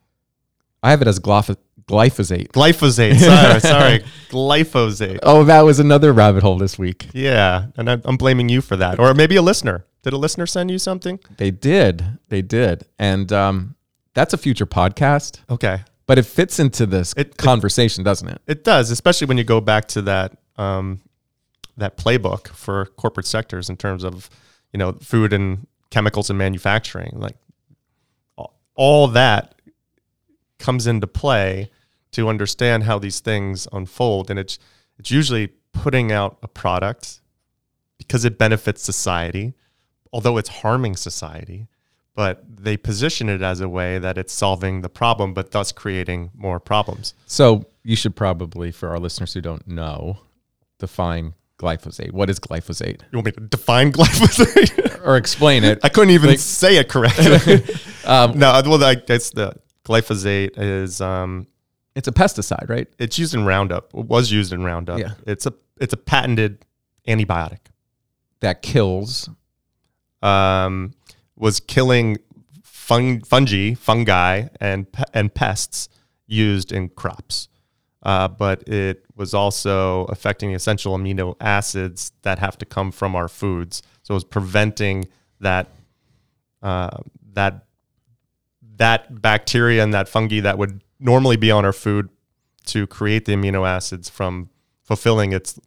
[0.82, 1.56] I have it as glyph-
[1.88, 2.48] glyphosate.
[2.52, 3.18] Glyphosate.
[3.18, 3.60] Sorry,
[4.00, 4.04] sorry.
[4.30, 5.18] Glyphosate.
[5.22, 7.08] Oh, that was another rabbit hole this week.
[7.12, 9.84] Yeah, and I, I'm blaming you for that, or maybe a listener.
[10.02, 11.20] Did a listener send you something?
[11.36, 12.04] They did.
[12.28, 12.86] They did.
[12.98, 13.76] And um,
[14.14, 18.40] that's a future podcast, Okay, but it fits into this It- it- conversation, doesn't it?
[18.46, 21.00] it does, especially when you go back to that um,
[21.76, 24.28] that playbook for corporate sectors in terms of
[24.72, 27.12] you know food and chemicals and manufacturing.
[27.16, 27.36] Like
[28.74, 29.54] all that
[30.62, 31.70] comes into play
[32.12, 34.58] to understand how these things unfold, and it's
[34.98, 37.20] it's usually putting out a product
[37.98, 39.54] because it benefits society,
[40.12, 41.66] although it's harming society.
[42.14, 46.30] But they position it as a way that it's solving the problem, but thus creating
[46.34, 47.14] more problems.
[47.26, 50.18] So you should probably, for our listeners who don't know,
[50.78, 52.12] define glyphosate.
[52.12, 53.00] What is glyphosate?
[53.10, 54.88] You want me to define glyphosate?
[55.04, 55.80] Or explain it.
[55.82, 57.64] I couldn't even Like- say it correctly.
[58.04, 59.54] Um, no, well, I guess the
[59.84, 61.46] glyphosate is um,
[61.94, 62.88] it's a pesticide, right?
[62.98, 63.94] it's used in Roundup.
[63.94, 64.98] It was used in Roundup.
[64.98, 65.14] Yeah.
[65.26, 66.64] It's a it's a patented
[67.06, 67.58] antibiotic.
[68.40, 69.28] That kills.
[70.22, 70.92] Um,
[71.36, 72.18] was killing
[72.62, 75.88] fung, fungi, fungi, and pe- and pests
[76.26, 77.48] used in crops.
[78.02, 83.14] Uh, but it was also affecting the essential amino acids that have to come from
[83.14, 83.82] our foods.
[84.02, 85.08] So it was preventing
[85.40, 85.68] that
[86.62, 86.98] uh,
[87.34, 87.66] that
[88.82, 92.08] that bacteria and that fungi that would normally be on our food
[92.66, 94.48] to create the amino acids from
[94.82, 95.58] fulfilling its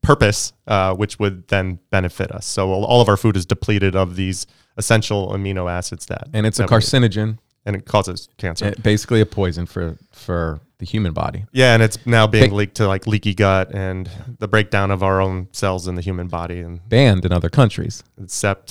[0.00, 2.46] purpose, uh, which would then benefit us.
[2.46, 4.46] So all of our food is depleted of these
[4.76, 8.66] essential amino acids that, And it's a that we- carcinogen, and it causes cancer.
[8.66, 11.44] eh, basically a poison for, for the human body.
[11.52, 14.08] yeah, and it's now being Ba- leaked to like leaky gut and
[14.40, 18.02] the breakdown of our own cells in the human body, and Banned in other countries.
[18.20, 18.68] except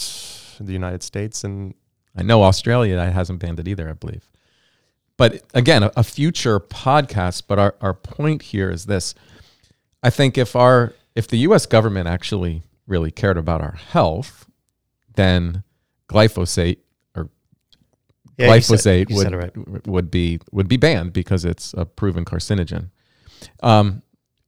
[0.59, 1.73] the United States and
[2.15, 4.29] I know Australia hasn't banned it either, I believe.
[5.17, 7.43] But again, a, a future podcast.
[7.47, 9.13] But our, our point here is this:
[10.03, 11.65] I think if our if the U.S.
[11.65, 14.45] government actually really cared about our health,
[15.15, 15.63] then
[16.09, 16.79] glyphosate
[17.15, 17.29] or
[18.37, 19.87] Yeah, you said- glyphosate you would right.
[19.87, 22.89] would be would be banned because it's a proven carcinogen.
[23.61, 24.01] Um,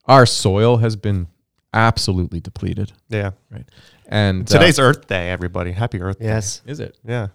[0.05, 1.27] our soil has been
[1.73, 3.31] absolutely depleted, yeah.
[3.49, 3.65] Right.
[4.07, 5.71] And uh, Today's Earth Day, everybody.
[5.71, 6.25] Happy Earth Day.
[6.25, 6.61] Yes.
[6.65, 7.27] is it Yeah.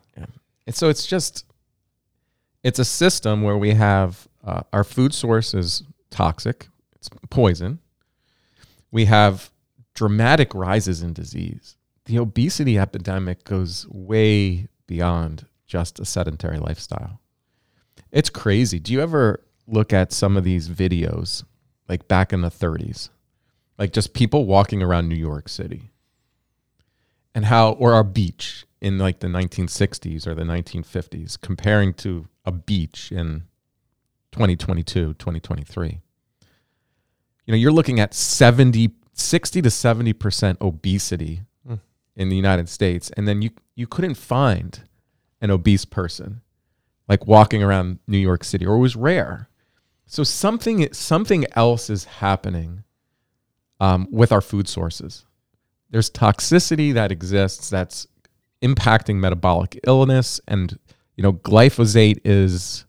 [0.66, 1.46] And so it's just
[2.62, 7.78] it's a system where we have uh, our food source is toxic, it's poison.
[8.90, 9.50] We have
[9.94, 11.76] dramatic rises in disease.
[12.06, 17.20] The obesity epidemic goes way beyond just a sedentary lifestyle.
[18.10, 18.78] It's crazy.
[18.78, 21.44] Do you ever look at some of these videos,
[21.88, 23.10] like back in the 30s,
[23.78, 25.90] like just people walking around New York City,
[27.34, 32.52] and how, or our beach in like the 1960s or the 1950s, comparing to a
[32.52, 33.44] beach in
[34.32, 36.00] 2022, 2023.
[37.44, 41.80] You know, you're looking at 70, 60 to 70% obesity Mm.
[42.16, 43.10] in the United States.
[43.16, 44.80] And then you, you couldn't find
[45.40, 46.40] an obese person
[47.08, 49.48] like walking around New York City, or it was rare.
[50.06, 52.84] So something something else is happening
[53.80, 55.24] um, with our food sources.
[55.90, 58.06] There's toxicity that exists that's
[58.62, 60.78] impacting metabolic illness, and
[61.16, 62.84] you know glyphosate is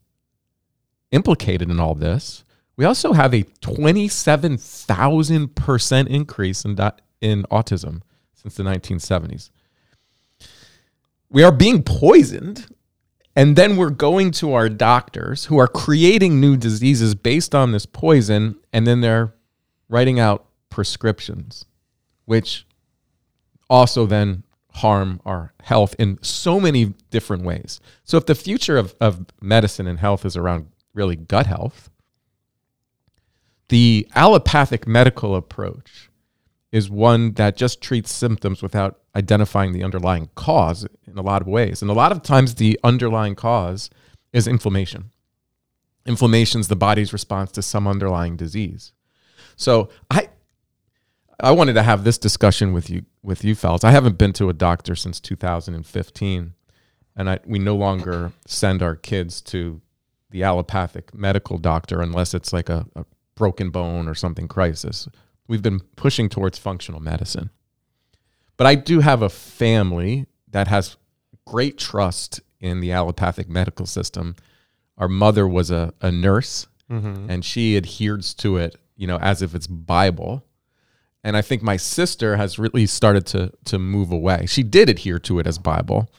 [1.11, 2.43] implicated in all this.
[2.75, 6.77] We also have a twenty-seven thousand percent increase in
[7.21, 8.01] in autism
[8.33, 9.49] since the 1970s.
[11.29, 12.67] We are being poisoned
[13.39, 17.85] and then we're going to our doctors who are creating new diseases based on this
[17.85, 19.33] poison, and then they're
[19.87, 20.48] writing out
[20.79, 21.65] prescriptions,
[22.23, 22.65] which
[23.69, 24.43] also then
[24.75, 27.81] harm our health in so many different ways.
[28.05, 31.89] So, if the future of, of medicine and health is around really gut health,
[33.67, 36.09] the allopathic medical approach
[36.71, 41.47] is one that just treats symptoms without identifying the underlying cause in a lot of
[41.49, 41.81] ways.
[41.81, 43.89] And a lot of times, the underlying cause
[44.31, 45.11] is inflammation.
[46.05, 48.93] Inflammation is the body's response to some underlying disease.
[49.57, 50.29] So I,
[51.41, 53.83] I wanted to have this discussion with you, with you fellas.
[53.83, 56.53] I haven't been to a doctor since 2015,
[57.15, 59.81] and I, we no longer send our kids to
[60.29, 65.07] the allopathic medical doctor unless it's like a, a broken bone or something crisis.
[65.47, 67.49] We've been pushing towards functional medicine.
[68.57, 70.97] But I do have a family that has
[71.45, 74.35] great trust in the allopathic medical system.
[74.97, 77.29] Our mother was a, a nurse mm-hmm.
[77.29, 80.43] and she adheres to it, you know, as if it's Bible.
[81.23, 84.45] And I think my sister has really started to to move away.
[84.45, 86.09] She did adhere to it as Bible,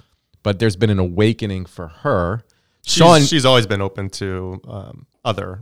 [0.43, 2.43] but there's been an awakening for her.
[2.83, 5.61] She's, Sean, she's always been open to um, other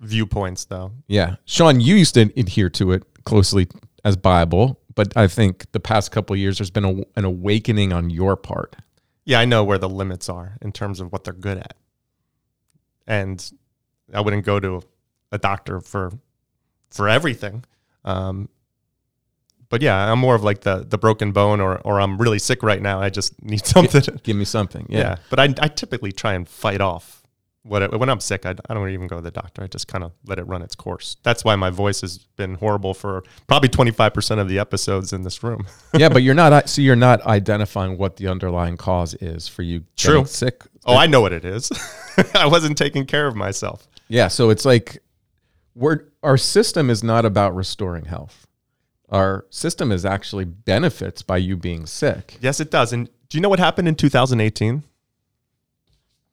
[0.00, 0.92] viewpoints, though.
[1.08, 3.66] yeah, Sean, you used to adhere to it closely
[4.04, 7.92] as Bible, but I think the past couple of years there's been a, an awakening
[7.92, 8.76] on your part.
[9.24, 11.76] Yeah, I know where the limits are in terms of what they're good at,
[13.06, 13.52] and
[14.12, 14.82] I wouldn't go to
[15.32, 16.12] a doctor for
[16.90, 17.64] for everything.
[18.04, 18.48] Um,
[19.68, 22.62] but yeah, I'm more of like the the broken bone, or or I'm really sick
[22.62, 23.00] right now.
[23.00, 24.02] I just need something.
[24.22, 24.86] Give me something.
[24.88, 24.98] yeah.
[24.98, 25.16] Yeah.
[25.30, 27.22] but I I typically try and fight off
[27.62, 28.46] what it, when I'm sick.
[28.46, 29.62] I, I don't even go to the doctor.
[29.62, 31.16] I just kind of let it run its course.
[31.22, 35.22] That's why my voice has been horrible for probably 25 percent of the episodes in
[35.22, 35.66] this room.
[35.94, 39.84] yeah, but you're not so you're not identifying what the underlying cause is for you
[39.96, 40.24] True.
[40.24, 40.64] sick.
[40.86, 41.70] oh, I know what it is.
[42.34, 43.86] I wasn't taking care of myself.
[44.08, 45.02] Yeah, so it's like
[45.78, 48.46] we're our system is not about restoring health.
[49.08, 52.36] Our system is actually benefits by you being sick.
[52.40, 52.92] Yes, it does.
[52.92, 54.82] And do you know what happened in 2018?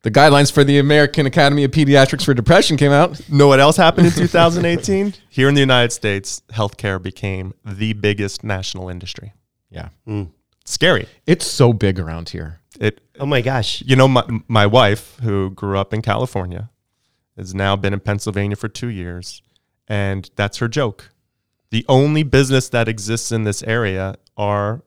[0.02, 3.20] The guidelines for the American Academy of Pediatrics for Depression came out.
[3.30, 5.14] Know what else happened in 2018?
[5.30, 9.34] Here in the United States, healthcare became the biggest national industry.
[9.72, 9.89] Yeah.
[10.06, 10.24] Hmm.
[10.66, 11.08] Scary.
[11.26, 12.60] It's so big around here.
[12.80, 13.82] It Oh my gosh.
[13.86, 16.70] you know my my wife who grew up in California
[17.38, 19.42] has now been in Pennsylvania for 2 years
[19.88, 21.12] and that's her joke.
[21.72, 24.84] The only business that exists in this area are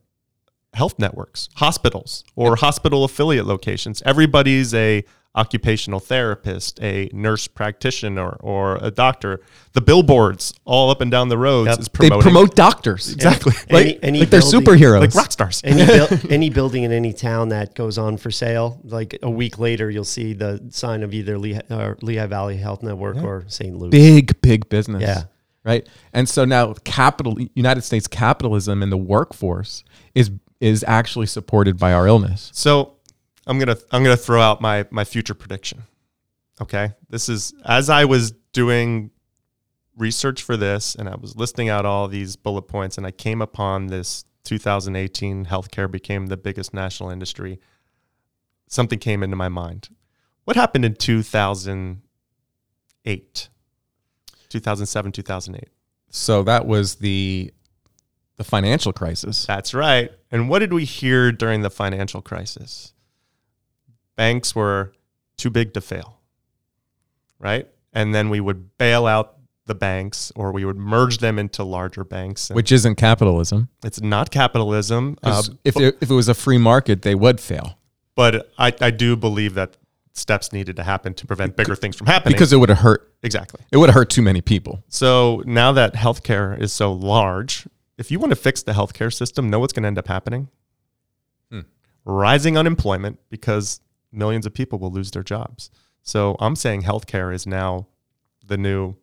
[0.79, 4.01] health networks, hospitals or hospital affiliate locations.
[4.07, 5.05] Everybody's a
[5.37, 9.41] occupational therapist, a nurse practitioner or a doctor.
[9.73, 11.79] The billboards all up and down the roads Yep.
[11.81, 13.13] is They promote doctors.
[13.13, 15.01] exactly Like, Any- any like they're superheroes.
[15.01, 15.61] like rock stars.
[15.65, 19.59] any buil- any building in any town that goes on for sale, like a week
[19.61, 23.77] later, you'll see the sign of either Lehigh, or Lehigh Valley Health Network or St.
[23.79, 23.93] Luke's.
[23.93, 25.03] big, big business.
[25.03, 25.25] Yeah.
[25.65, 25.87] Right.
[26.13, 30.31] And so now capital United States capitalism and the workforce is
[30.61, 32.51] is actually supported by our illness.
[32.55, 32.95] So
[33.47, 35.83] I'm gonna I'm gonna throw out my my future prediction.
[36.61, 39.11] Okay, this is as I was doing
[39.97, 43.43] research for this, and I was listing out all these bullet points, and I came
[43.43, 47.61] upon this 2018 healthcare became the biggest national industry.
[48.69, 49.89] Something came into my mind.
[50.45, 53.49] What happened in 2008,
[54.49, 55.69] 2007, 2008?
[56.11, 57.53] So that was the
[58.39, 59.45] the financial crisis.
[59.45, 60.11] That's right.
[60.31, 62.95] And what did we hear during the financial crisis?
[64.17, 64.93] Banks were
[65.37, 66.21] too big to fail,
[67.39, 67.69] right?
[67.93, 69.35] And then we would bail out
[69.67, 72.49] the banks or we would merge them into larger banks.
[72.49, 73.69] Which isn't capitalism.
[73.85, 75.19] it's not capitalism.
[75.23, 77.77] Uh, if, it, if it was a free market, they would fail.
[78.15, 79.77] but I, I do believe that
[80.15, 82.35] steps needed to happen to prevent bigger things from happening.
[82.35, 83.13] Because it would have hurt.
[83.23, 83.61] exactly.
[83.71, 84.83] It would have hurt too many people.
[84.89, 87.67] So now that healthcare is so large,
[87.99, 90.49] if you want to fix the healthcare system, know what's going to end up happening?
[91.51, 91.61] Hmm.
[92.05, 93.81] Rising unemployment because
[94.13, 95.71] millions of people will lose their jobs.
[96.03, 97.87] So I'm saying healthcare is now
[98.47, 98.95] the new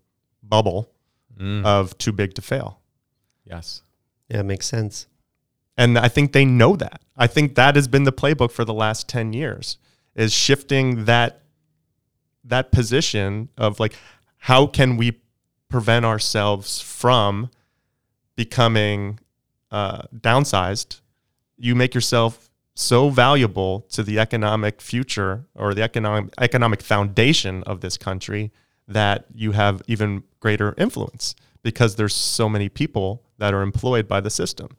[0.42, 0.90] bubble
[1.38, 1.66] Mm.
[1.66, 2.80] of too big to fail.
[3.44, 3.82] yes.
[4.30, 5.06] Yeah, it makes sense.
[5.78, 7.02] And I think they know that.
[7.18, 9.78] I think that has been the playbook for the last 10 years
[10.16, 11.42] is shifting that
[12.46, 13.98] that position of like
[14.38, 15.20] how can we
[15.68, 17.50] prevent ourselves from
[18.36, 19.20] becoming
[19.72, 21.02] uh, downsized?
[21.58, 27.80] You make yourself so valuable to the economic future or the economic economic foundation of
[27.82, 28.52] this country
[28.88, 34.20] that you have even greater influence because there's so many people that are employed by
[34.20, 34.70] the system.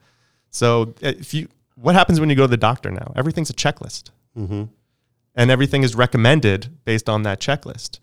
[0.50, 3.12] So uh, if you what happens when you go to the doctor now?
[3.16, 4.10] Everything's a checklist.
[4.36, 4.64] Mm-hmm.
[5.34, 7.98] And everything is recommended based on that checklist.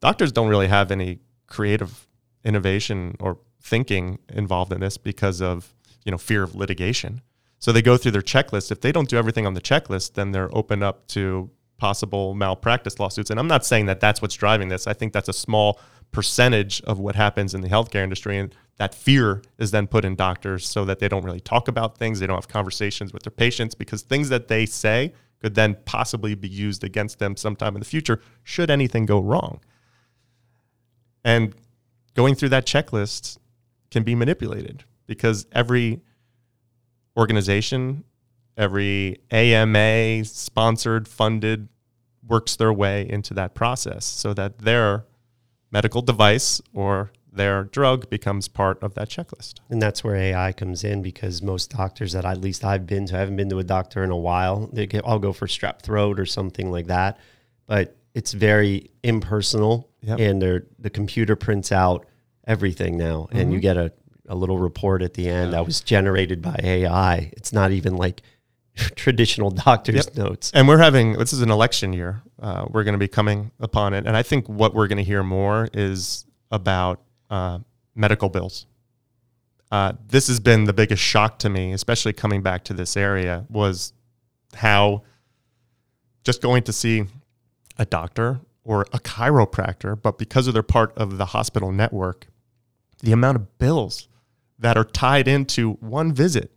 [0.00, 2.08] Doctors don't really have any creative
[2.44, 5.72] innovation or thinking involved in this because of,
[6.04, 7.22] you know, fear of litigation.
[7.58, 8.72] So they go through their checklist.
[8.72, 12.98] If they don't do everything on the checklist, then they're open up to possible malpractice
[12.98, 13.30] lawsuits.
[13.30, 14.86] And I'm not saying that that's what's driving this.
[14.86, 18.38] I think that's a small percentage of what happens in the healthcare industry.
[18.38, 21.98] And that fear is then put in doctors so that they don't really talk about
[21.98, 22.20] things.
[22.20, 26.34] They don't have conversations with their patients because things that they say could then possibly
[26.34, 29.60] be used against them sometime in the future should anything go wrong.
[31.24, 31.54] And
[32.14, 33.38] going through that checklist
[33.92, 36.00] can be manipulated because every
[37.16, 38.04] organization,
[38.56, 41.68] every AMA sponsored, funded,
[42.26, 45.04] works their way into that process so that their
[45.70, 49.54] medical device or their drug becomes part of that checklist.
[49.70, 53.16] And that's where AI comes in because most doctors that at least I've been to,
[53.16, 54.68] I haven't been to a doctor in a while.
[54.72, 57.18] They get, I'll go for strep throat or something like that,
[57.66, 60.18] but it's very impersonal, Yep.
[60.18, 60.42] and
[60.80, 62.06] the computer prints out
[62.46, 63.92] everything now, and you get a,
[64.28, 67.30] a little report at the end that was generated by AI.
[67.36, 68.22] It's not even like
[68.96, 70.16] traditional doctor's Yep.
[70.16, 70.50] notes.
[70.54, 72.22] And we're having this is an election year.
[72.40, 75.04] Uh, we're going to be coming upon it, and I think what we're going to
[75.04, 77.58] hear more is about uh,
[77.94, 78.66] medical bills.
[79.70, 83.46] Uh, this has been the biggest shock to me, especially coming back to this area,
[83.48, 83.94] was
[84.54, 85.02] how
[86.24, 87.04] just going to see
[87.78, 92.26] a doctor or a chiropractor, but because of their part of the hospital network,
[93.02, 94.08] the amount of bills
[94.58, 96.52] that are tied into one visit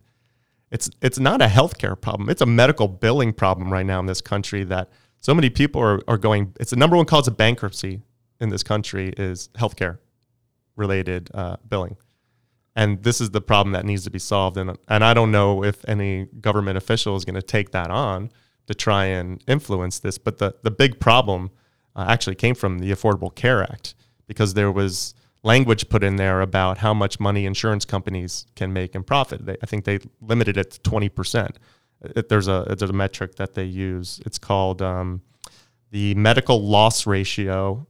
[0.70, 2.28] it's it's not a healthcare problem.
[2.28, 4.90] It's a medical billing problem right now in this country that
[5.20, 6.54] so many people are, are going.
[6.58, 8.02] It's the number one cause of bankruptcy
[8.40, 9.98] in this country is healthcare
[10.74, 11.96] related uh, billing,
[12.74, 14.56] and this is the problem that needs to be solved.
[14.56, 18.30] And and I don't know if any government official is going to take that on
[18.66, 20.18] to try and influence this.
[20.18, 21.52] But the the big problem
[21.94, 23.94] uh, actually came from the Affordable Care Act
[24.26, 25.14] because there was
[25.46, 29.46] language put in there about how much money insurance companies can make in profit.
[29.46, 31.58] They, I think they limited it to twenty percent.
[32.28, 34.20] There's a there's a metric that they use.
[34.26, 35.22] It's called um,
[35.90, 37.86] the medical loss ratio.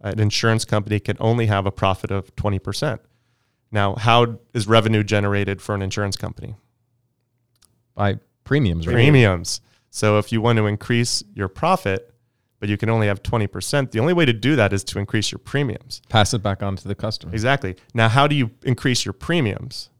[0.00, 3.00] An insurance company can only have a profit of twenty percent.
[3.72, 6.54] Now, how is revenue generated for an insurance company?
[7.94, 8.94] By premiums, right?
[8.94, 9.60] Premiums.
[9.90, 12.07] So if you want to increase your profit,
[12.60, 14.98] but you can only have twenty percent, the only way to do that is to
[14.98, 16.02] increase your premiums.
[16.08, 17.32] Pass it back on to the customer.
[17.32, 17.76] Exactly.
[17.94, 19.90] Now, how do you increase your premiums?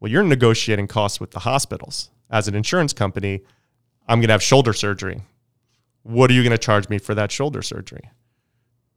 [0.00, 2.10] Well, you're negotiating costs with the hospitals.
[2.30, 3.42] As an insurance company,
[4.08, 5.22] I'm going to have shoulder surgery.
[6.02, 8.10] What are you going to charge me for that shoulder surgery?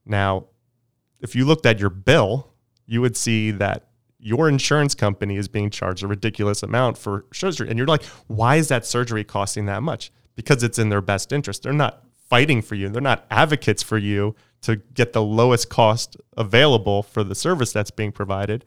[0.05, 0.45] Now,
[1.20, 2.51] if you looked at your bill,
[2.86, 3.88] you would see that
[4.20, 7.70] your insurance company is being charged a ridiculous amount for surgery.
[7.70, 10.11] And you're like, why is that surgery costing that much?
[10.36, 11.63] Because it's in their best interest.
[11.63, 12.03] They're not
[12.36, 17.23] fighting for you, they're not advocates for you to get the lowest cost available for
[17.23, 18.65] the service that's being provided.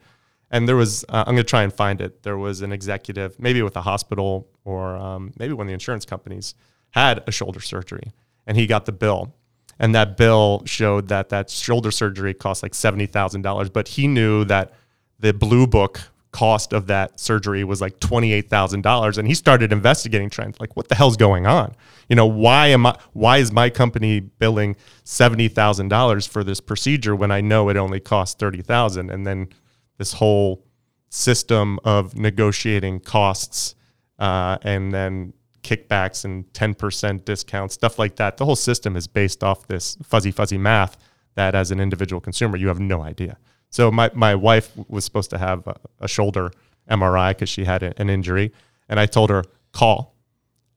[0.49, 2.23] And there was, uh, I'm going to try and find it.
[2.23, 6.03] There was an executive, maybe with a hospital or um, maybe one of the insurance
[6.03, 6.55] companies,
[6.89, 8.11] had a shoulder surgery
[8.47, 9.35] and he got the bill.
[9.77, 13.71] And that bill showed that that shoulder surgery cost like $70,000.
[13.71, 14.73] But he knew that
[15.19, 16.01] the blue book
[16.31, 20.59] cost of that surgery was like $28,000 and he started investigating trends.
[20.59, 21.75] Like what the hell's going on?
[22.07, 24.75] You know why am I why is my company billing
[25.05, 29.49] $70,000 for this procedure when I know it only costs 30,000 and then
[29.97, 30.65] this whole
[31.09, 33.75] system of negotiating costs
[34.19, 38.37] uh, and then kickbacks and 10% discounts stuff like that.
[38.37, 40.95] The whole system is based off this fuzzy fuzzy math
[41.35, 43.37] that as an individual consumer you have no idea
[43.69, 46.51] so my, my wife was supposed to have a, a shoulder
[46.89, 48.51] MRI because she had an injury,
[48.87, 50.15] and I told her call,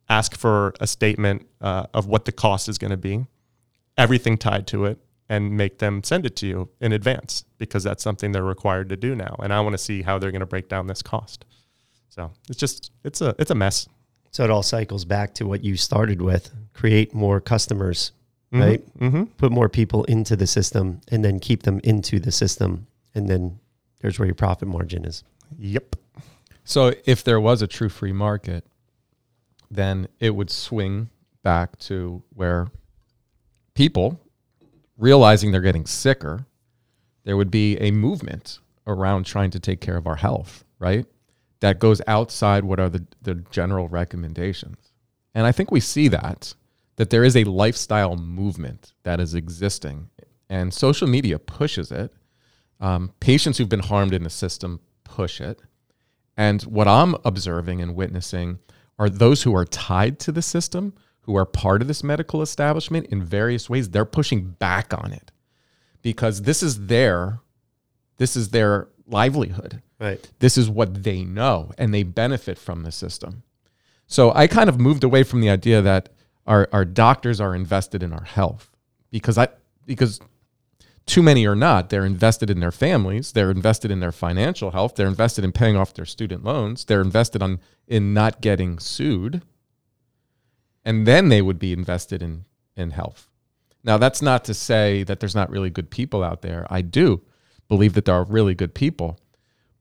[0.09, 3.27] ask for a statement uh, of what the cost is going to be,
[3.97, 8.03] everything tied to it and make them send it to you in advance because that's
[8.03, 9.37] something they're required to do now.
[9.43, 11.47] And I want to see how they're going to break down this cost.
[12.11, 13.89] So it's just it's a it's a mess.
[14.31, 18.13] So it all cycles back to what you started with: create more customers,
[18.53, 18.99] Mhm, right?
[18.99, 19.25] Mm-hmm.
[19.39, 23.59] Put more people into the system, and then keep them into the system, and then
[24.01, 25.25] there's where your profit margin is.
[25.59, 25.97] Yep.
[26.65, 28.65] So if there was a true free market,
[29.71, 31.09] then it would swing
[31.43, 32.69] back to where
[33.75, 34.21] people
[34.99, 36.47] realizing they're getting sicker,
[37.25, 41.07] there would be a movement around trying to take care of our health, right?
[41.61, 44.93] That goes outside what are the, the general recommendations.
[45.35, 46.55] And I think we see that,
[46.97, 50.11] that there is a lifestyle movement that is existing,
[50.49, 52.13] and social media pushes it.
[52.81, 55.61] Um, patients who've been harmed in the system push it.
[56.37, 58.59] And what I'm observing and witnessing
[58.99, 63.07] are those who are tied to the system, who are part of this medical establishment
[63.07, 65.31] in various ways, they're pushing back on it
[66.03, 67.41] because this is their
[68.19, 69.83] this is their livelihood.
[69.99, 70.29] Right.
[70.41, 73.43] This is what they know and they benefit from the system.
[74.07, 76.11] So I kind of moved away from the idea that
[76.47, 78.71] our, our doctors are invested in our health
[79.11, 79.49] because I
[79.87, 80.21] because
[81.07, 81.91] too many are not.
[81.91, 85.77] They're invested in their families, they're invested in their financial health, they're invested in paying
[85.77, 89.43] off their student loans, they're invested on in not getting sued.
[90.85, 92.45] And then they would be invested in
[92.77, 93.29] in health.
[93.85, 96.67] Now that's not to say that there's not really good people out there.
[96.71, 97.23] I do
[97.69, 99.19] believe that there are really good people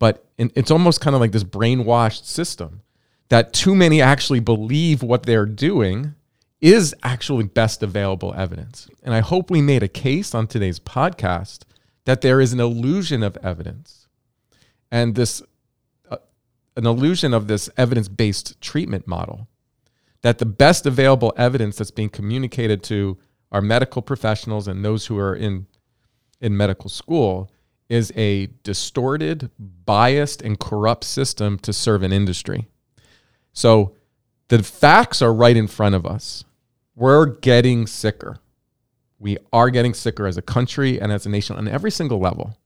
[0.01, 2.81] but in, it's almost kind of like this brainwashed system
[3.29, 6.15] that too many actually believe what they're doing
[6.61, 8.87] is actually best available evidence.
[9.03, 11.63] And I hope we made a case on today's podcast
[12.05, 14.07] that there is an illusion of evidence
[14.91, 15.41] and this
[16.09, 16.17] uh,
[16.75, 19.47] an illusion of this evidence-based treatment model
[20.21, 23.17] that the best available evidence that's being communicated to
[23.51, 25.65] our medical professionals and those who are in
[26.39, 27.51] in medical school
[27.89, 32.67] is a distorted, biased, and corrupt system to serve an industry.
[33.51, 33.95] So
[34.47, 36.45] the facts are right in front of us.
[36.95, 38.37] We're getting sicker.
[39.19, 42.57] We are getting sicker as a country and as a nation on every single level.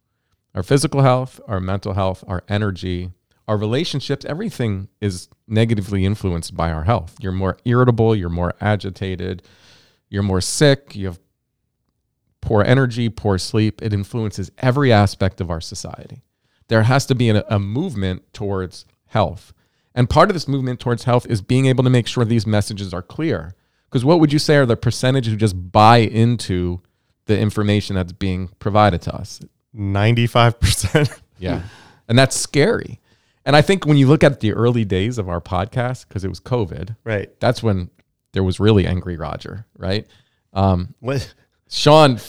[0.55, 3.11] Our physical health, our mental health, our energy,
[3.47, 7.15] our relationships, everything is negatively influenced by our health.
[7.19, 9.43] You're more irritable, you're more agitated,
[10.09, 11.19] you're more sick, you have
[12.41, 13.82] poor energy, poor sleep.
[13.82, 16.23] It influences every aspect of our society.
[16.67, 19.53] There has to be a, a movement towards health.
[19.93, 22.93] And part of this movement towards health is being able to make sure these messages
[22.93, 23.55] are clear.
[23.95, 26.81] Because what would you say are the percentage who just buy into
[27.27, 29.39] the information that's being provided to us?
[29.73, 31.17] 95%.
[31.39, 31.61] Yeah.
[32.09, 32.99] and that's scary.
[33.45, 36.27] And I think when you look at the early days of our podcast, because it
[36.27, 37.29] was COVID, Right.
[37.39, 37.89] that's when
[38.33, 40.05] there was really angry Roger, right?
[40.51, 41.33] Um, What?
[41.69, 42.19] Sean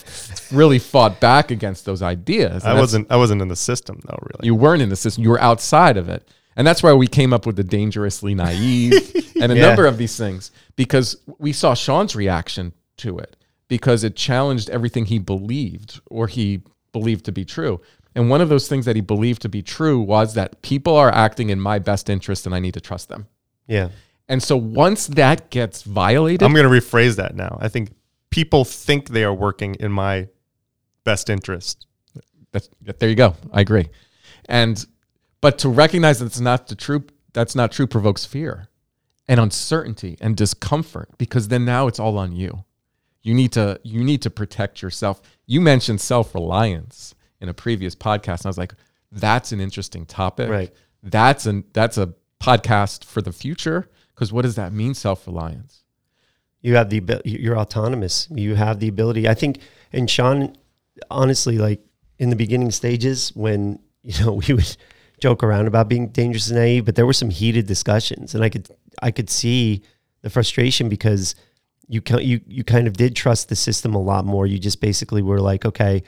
[0.52, 2.64] really fought back against those ideas.
[2.64, 4.46] I wasn't I wasn't in the system though, really.
[4.46, 5.24] You weren't in the system.
[5.24, 6.28] You were outside of it.
[6.57, 8.92] And that's why we came up with the dangerously naive
[9.40, 9.66] and a Yeah.
[9.66, 13.36] number of these things because we saw Sean's reaction to it
[13.68, 17.80] because it challenged everything he believed or he believed to be true.
[18.14, 21.12] And one of those things that he believed to be true was that people are
[21.12, 23.26] acting in my best interest and I need to trust them.
[23.66, 23.90] Yeah.
[24.28, 27.59] And so once that gets violated, I'm going to rephrase that now.
[27.61, 27.90] I think
[28.30, 30.28] people think they are working in my
[31.04, 31.86] best interest.
[32.52, 33.34] That's, there you go.
[33.52, 33.88] I agree.
[34.46, 34.84] And
[35.47, 38.66] but to recognize that it's not the true that's not true provokes fear
[39.28, 42.64] and uncertainty and discomfort because then now it's all on you.
[43.22, 45.22] You need to you need to protect yourself.
[45.47, 48.74] You mentioned self-reliance in a previous podcast and I was like
[49.12, 50.51] that's an interesting topic.
[50.51, 50.74] Right.
[51.05, 55.84] That's an that's a podcast for the future because what does that mean self-reliance?
[56.61, 59.61] you have the you're autonomous you have the ability i think
[59.92, 60.57] and sean
[61.11, 61.80] honestly like
[62.18, 64.76] in the beginning stages when you know we would
[65.20, 68.48] joke around about being dangerous and naive but there were some heated discussions and i
[68.48, 68.68] could
[69.02, 69.82] i could see
[70.22, 71.34] the frustration because
[71.88, 74.80] you can you you kind of did trust the system a lot more you just
[74.80, 76.02] basically were like okay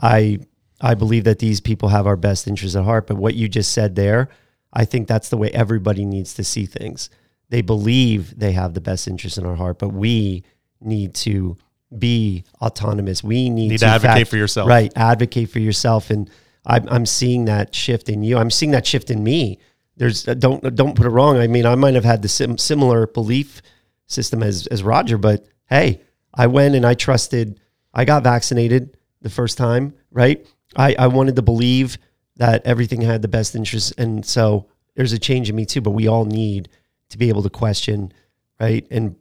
[0.00, 0.38] i
[0.80, 3.72] i believe that these people have our best interests at heart but what you just
[3.72, 4.28] said there
[4.72, 7.10] i think that's the way everybody needs to see things
[7.48, 10.44] they believe they have the best interest in our heart, but we
[10.80, 11.56] need to
[11.96, 13.22] be autonomous.
[13.22, 14.68] We need, Need to advocate for yourself.
[14.68, 14.92] Right.
[14.96, 16.10] Advocate for yourself.
[16.10, 16.28] And
[16.66, 18.36] I'm, I'm seeing that shift in you.
[18.38, 19.58] I'm seeing that shift in me.
[19.96, 21.38] There's uh, don't, don't put it wrong.
[21.38, 23.62] I mean, I might have had the sim- similar belief
[24.08, 26.00] system as, as Roger, but Hey,
[26.34, 27.60] I went and I trusted,
[27.92, 30.46] I got vaccinated the first time, right?
[30.76, 31.98] I, I wanted to believe
[32.36, 33.94] that everything had the best interest.
[33.98, 36.68] And so there's a change in me too, but we all need
[37.08, 38.12] to be able to question,
[38.60, 38.86] right?
[38.90, 39.16] And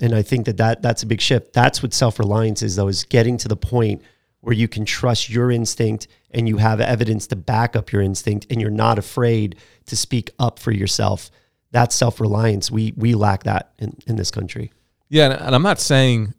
[0.00, 1.52] And I think that, that that's a big shift.
[1.52, 4.02] That's what self reliance is, though, is getting to the point
[4.42, 8.46] where you can trust your instinct and you have evidence to back up your instinct
[8.50, 11.30] and you're not afraid to speak up for yourself.
[11.70, 12.70] That's self reliance.
[12.70, 14.72] We, we lack that in, in this country.
[15.08, 15.30] Yeah.
[15.46, 16.34] And I'm not saying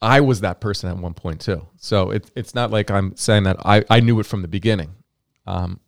[0.00, 1.66] I was that person at one point too.
[1.76, 4.94] So it, it's not like I'm saying that I, I knew it from the beginning.
[5.46, 5.80] Um,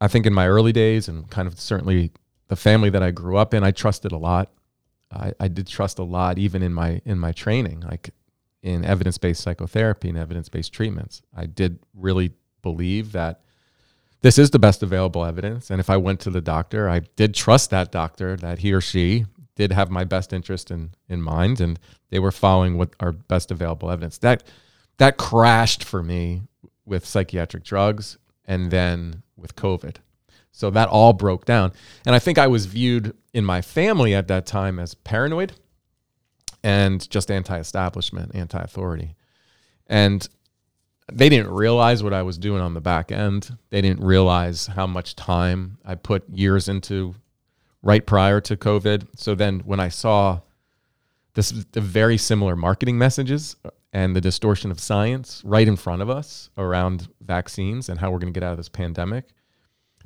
[0.00, 2.12] I think in my early days and kind of certainly
[2.48, 4.50] the family that I grew up in, I trusted a lot.
[5.12, 8.10] I, I did trust a lot, even in my in my training, like
[8.62, 11.22] in evidence based psychotherapy and evidence based treatments.
[11.34, 12.32] I did really
[12.62, 13.40] believe that
[14.20, 17.34] this is the best available evidence, and if I went to the doctor, I did
[17.34, 21.60] trust that doctor that he or she did have my best interest in in mind,
[21.60, 21.78] and
[22.10, 24.18] they were following what our best available evidence.
[24.18, 24.42] That
[24.96, 26.42] that crashed for me
[26.84, 29.96] with psychiatric drugs, and then with COVID.
[30.50, 31.72] So that all broke down.
[32.04, 35.52] And I think I was viewed in my family at that time as paranoid
[36.62, 39.14] and just anti establishment, anti authority.
[39.86, 40.28] And
[41.10, 43.56] they didn't realize what I was doing on the back end.
[43.70, 47.14] They didn't realize how much time I put years into
[47.82, 49.08] right prior to COVID.
[49.16, 50.40] So then when I saw
[51.34, 53.56] this the very similar marketing messages
[53.92, 58.18] and the distortion of science right in front of us around vaccines and how we're
[58.18, 59.28] going to get out of this pandemic,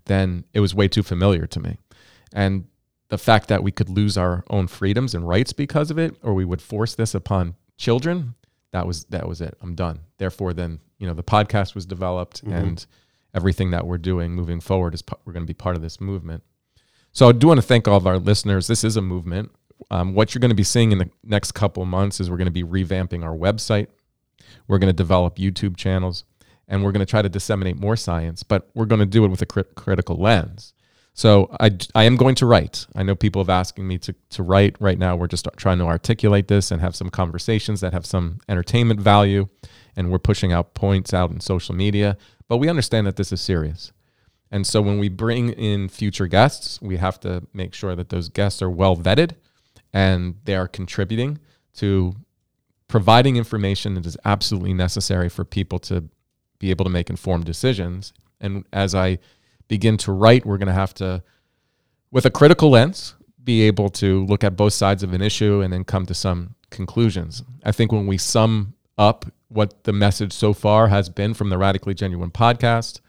[0.04, 1.78] then it was way too familiar to me.
[2.32, 2.66] And
[3.12, 6.32] the fact that we could lose our own freedoms and rights because of it, or
[6.32, 8.34] we would force this upon children,
[8.70, 9.54] that was that was it.
[9.60, 10.00] I'm done.
[10.16, 12.54] Therefore, then you know the podcast was developed, mm-hmm.
[12.54, 12.86] and
[13.34, 16.42] everything that we're doing moving forward is we're going to be part of this movement.
[17.12, 18.66] So I do want to thank all of our listeners.
[18.66, 19.50] This is a movement.
[19.90, 22.46] Um, what you're going to be seeing in the next couple months is we're going
[22.46, 23.88] to be revamping our website.
[24.68, 26.24] We're going to develop YouTube channels
[26.66, 29.28] and we're going to try to disseminate more science, but we're going to do it
[29.28, 30.72] with a crit- critical lens.
[31.14, 32.86] So I, I am going to write.
[32.96, 35.14] I know people have asking me to, to write right now.
[35.14, 39.48] We're just trying to articulate this and have some conversations that have some entertainment value.
[39.94, 42.16] And we're pushing out points out in social media.
[42.48, 43.92] But we understand that this is serious.
[44.50, 48.28] And so when we bring in future guests, we have to make sure that those
[48.28, 49.32] guests are well vetted
[49.92, 51.38] and they are contributing
[51.74, 52.14] to
[52.88, 56.04] providing information that is absolutely necessary for people to
[56.58, 58.12] be able to make informed decisions.
[58.40, 59.18] And as I
[59.72, 61.22] begin to write, we're going to have to,
[62.10, 65.72] with a critical lens, be able to look at both sides of an issue and
[65.72, 67.42] then come to some conclusions.
[67.64, 71.56] I think when we sum up what the message so far has been from the
[71.56, 73.00] Radically Genuine podcast,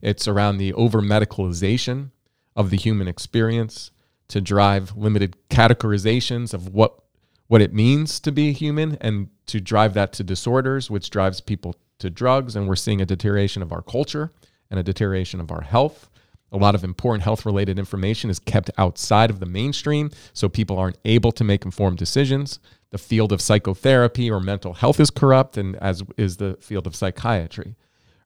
[0.00, 2.12] it's around the over medicalization
[2.54, 3.90] of the human experience
[4.28, 7.00] to drive limited categorizations of what
[7.48, 11.74] what it means to be human and to drive that to disorders, which drives people
[11.98, 14.30] to drugs, and we're seeing a deterioration of our culture
[14.70, 16.08] and a deterioration of our health.
[16.52, 20.78] A lot of important health related information is kept outside of the mainstream, so people
[20.78, 22.60] aren't able to make informed decisions.
[22.90, 26.94] The field of psychotherapy or mental health is corrupt, and as is the field of
[26.94, 27.74] psychiatry.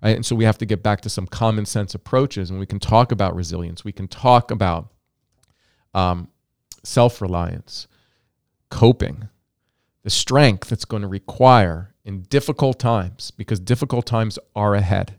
[0.02, 0.14] Right?
[0.14, 2.78] And so we have to get back to some common sense approaches, and we can
[2.78, 3.82] talk about resilience.
[3.82, 4.92] We can talk about
[5.94, 6.28] um,
[6.84, 7.88] self reliance,
[8.70, 9.28] coping,
[10.02, 15.18] the strength that's going to require in difficult times, because difficult times are ahead.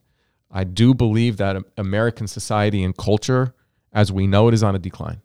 [0.51, 3.53] I do believe that American society and culture,
[3.93, 5.21] as we know it, is on a decline.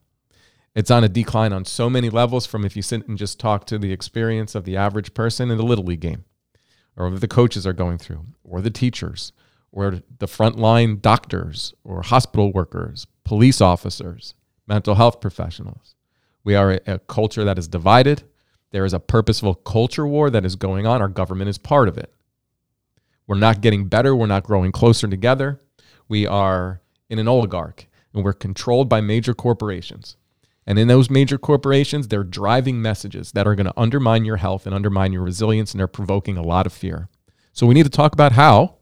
[0.75, 3.64] It's on a decline on so many levels from if you sit and just talk
[3.66, 6.25] to the experience of the average person in the Little League game,
[6.97, 9.33] or the coaches are going through, or the teachers,
[9.72, 14.35] or the frontline doctors, or hospital workers, police officers,
[14.66, 15.94] mental health professionals.
[16.43, 18.24] We are a, a culture that is divided
[18.74, 21.01] there is a purposeful culture war that is going on.
[21.01, 22.12] Our government is part of it.
[23.27, 24.15] We're not getting better.
[24.15, 25.61] We're not growing closer together.
[26.09, 30.17] We are in an oligarch and we're controlled by major corporations.
[30.67, 34.67] And in those major corporations, they're driving messages that are going to undermine your health
[34.67, 37.09] and undermine your resilience, and they're provoking a lot of fear.
[37.53, 38.77] So we need to talk about how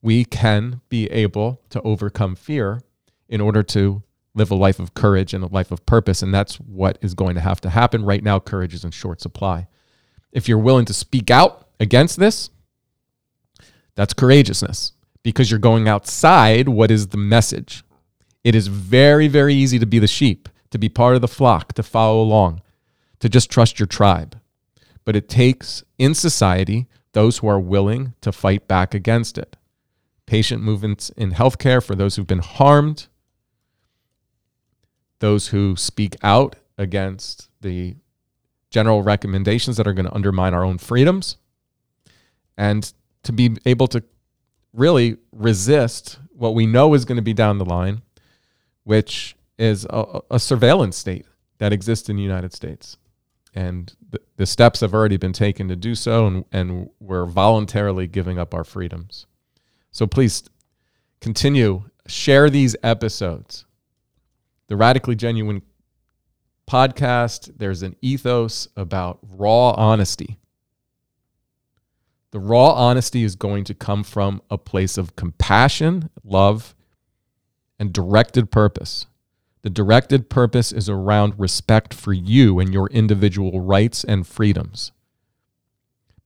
[0.00, 2.82] we can be able to overcome fear
[3.28, 4.02] in order to
[4.34, 6.22] live a life of courage and a life of purpose.
[6.22, 8.04] And that's what is going to have to happen.
[8.04, 9.68] Right now, courage is in short supply.
[10.32, 12.50] If you're willing to speak out against this,
[13.94, 14.92] that's courageousness
[15.22, 17.84] because you're going outside what is the message.
[18.44, 21.74] It is very, very easy to be the sheep, to be part of the flock,
[21.74, 22.62] to follow along,
[23.20, 24.38] to just trust your tribe.
[25.04, 29.56] But it takes in society those who are willing to fight back against it.
[30.26, 33.08] Patient movements in healthcare for those who've been harmed,
[35.18, 37.96] those who speak out against the
[38.70, 41.36] general recommendations that are going to undermine our own freedoms,
[42.56, 42.92] and
[43.24, 44.02] to be able to
[44.72, 48.02] really resist what we know is going to be down the line,
[48.84, 51.26] which is a, a surveillance state
[51.58, 52.96] that exists in the United States.
[53.54, 58.06] And the, the steps have already been taken to do so, and, and we're voluntarily
[58.06, 59.26] giving up our freedoms.
[59.90, 60.42] So please
[61.20, 63.66] continue, share these episodes.
[64.68, 65.62] The Radically Genuine
[66.68, 70.38] podcast, there's an ethos about raw honesty.
[72.32, 76.74] The raw honesty is going to come from a place of compassion, love,
[77.78, 79.06] and directed purpose.
[79.60, 84.92] The directed purpose is around respect for you and your individual rights and freedoms.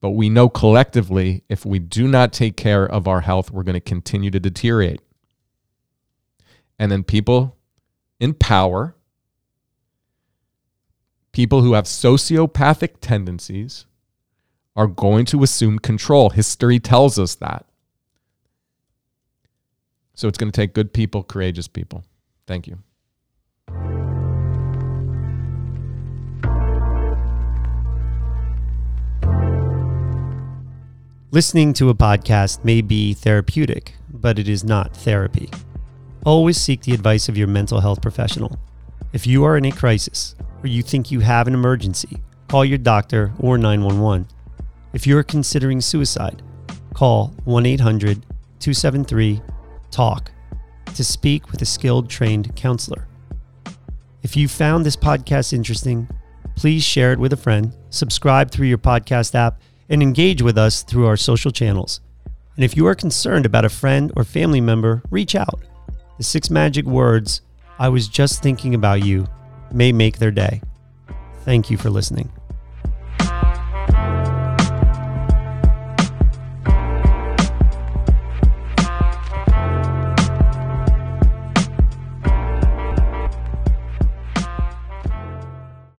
[0.01, 3.75] But we know collectively if we do not take care of our health, we're going
[3.75, 5.01] to continue to deteriorate.
[6.79, 7.57] And then people
[8.21, 8.95] in power,
[11.33, 13.87] people who have sociopathic tendencies,
[14.77, 16.31] are going to assume control.
[16.31, 17.65] History tells us that.
[20.15, 22.05] So it's going to take good people, courageous people.
[22.47, 22.79] Thank you.
[31.33, 35.51] Listening to a podcast may be therapeutic, but it is not therapy.
[36.25, 38.59] Always seek the advice of your mental health professional.
[39.13, 42.79] If you are in a crisis or you think you have an emergency, call your
[42.79, 44.29] doctor or 911.
[44.93, 46.43] If you are considering suicide,
[46.95, 48.23] call 1 800
[48.59, 49.43] 273
[49.91, 50.31] TALK
[50.95, 53.07] to speak with a skilled trained counselor.
[54.23, 56.09] If you found this podcast interesting,
[56.57, 60.83] please share it with a friend, subscribe through your podcast app, and engage with us
[60.83, 62.01] through our social channels.
[62.57, 65.63] And if you are concerned about a friend or family member, reach out.
[66.17, 67.43] The six magic words,
[67.79, 69.27] I was just thinking about you,
[69.71, 70.63] may make their day.
[71.45, 72.33] Thank you for listening.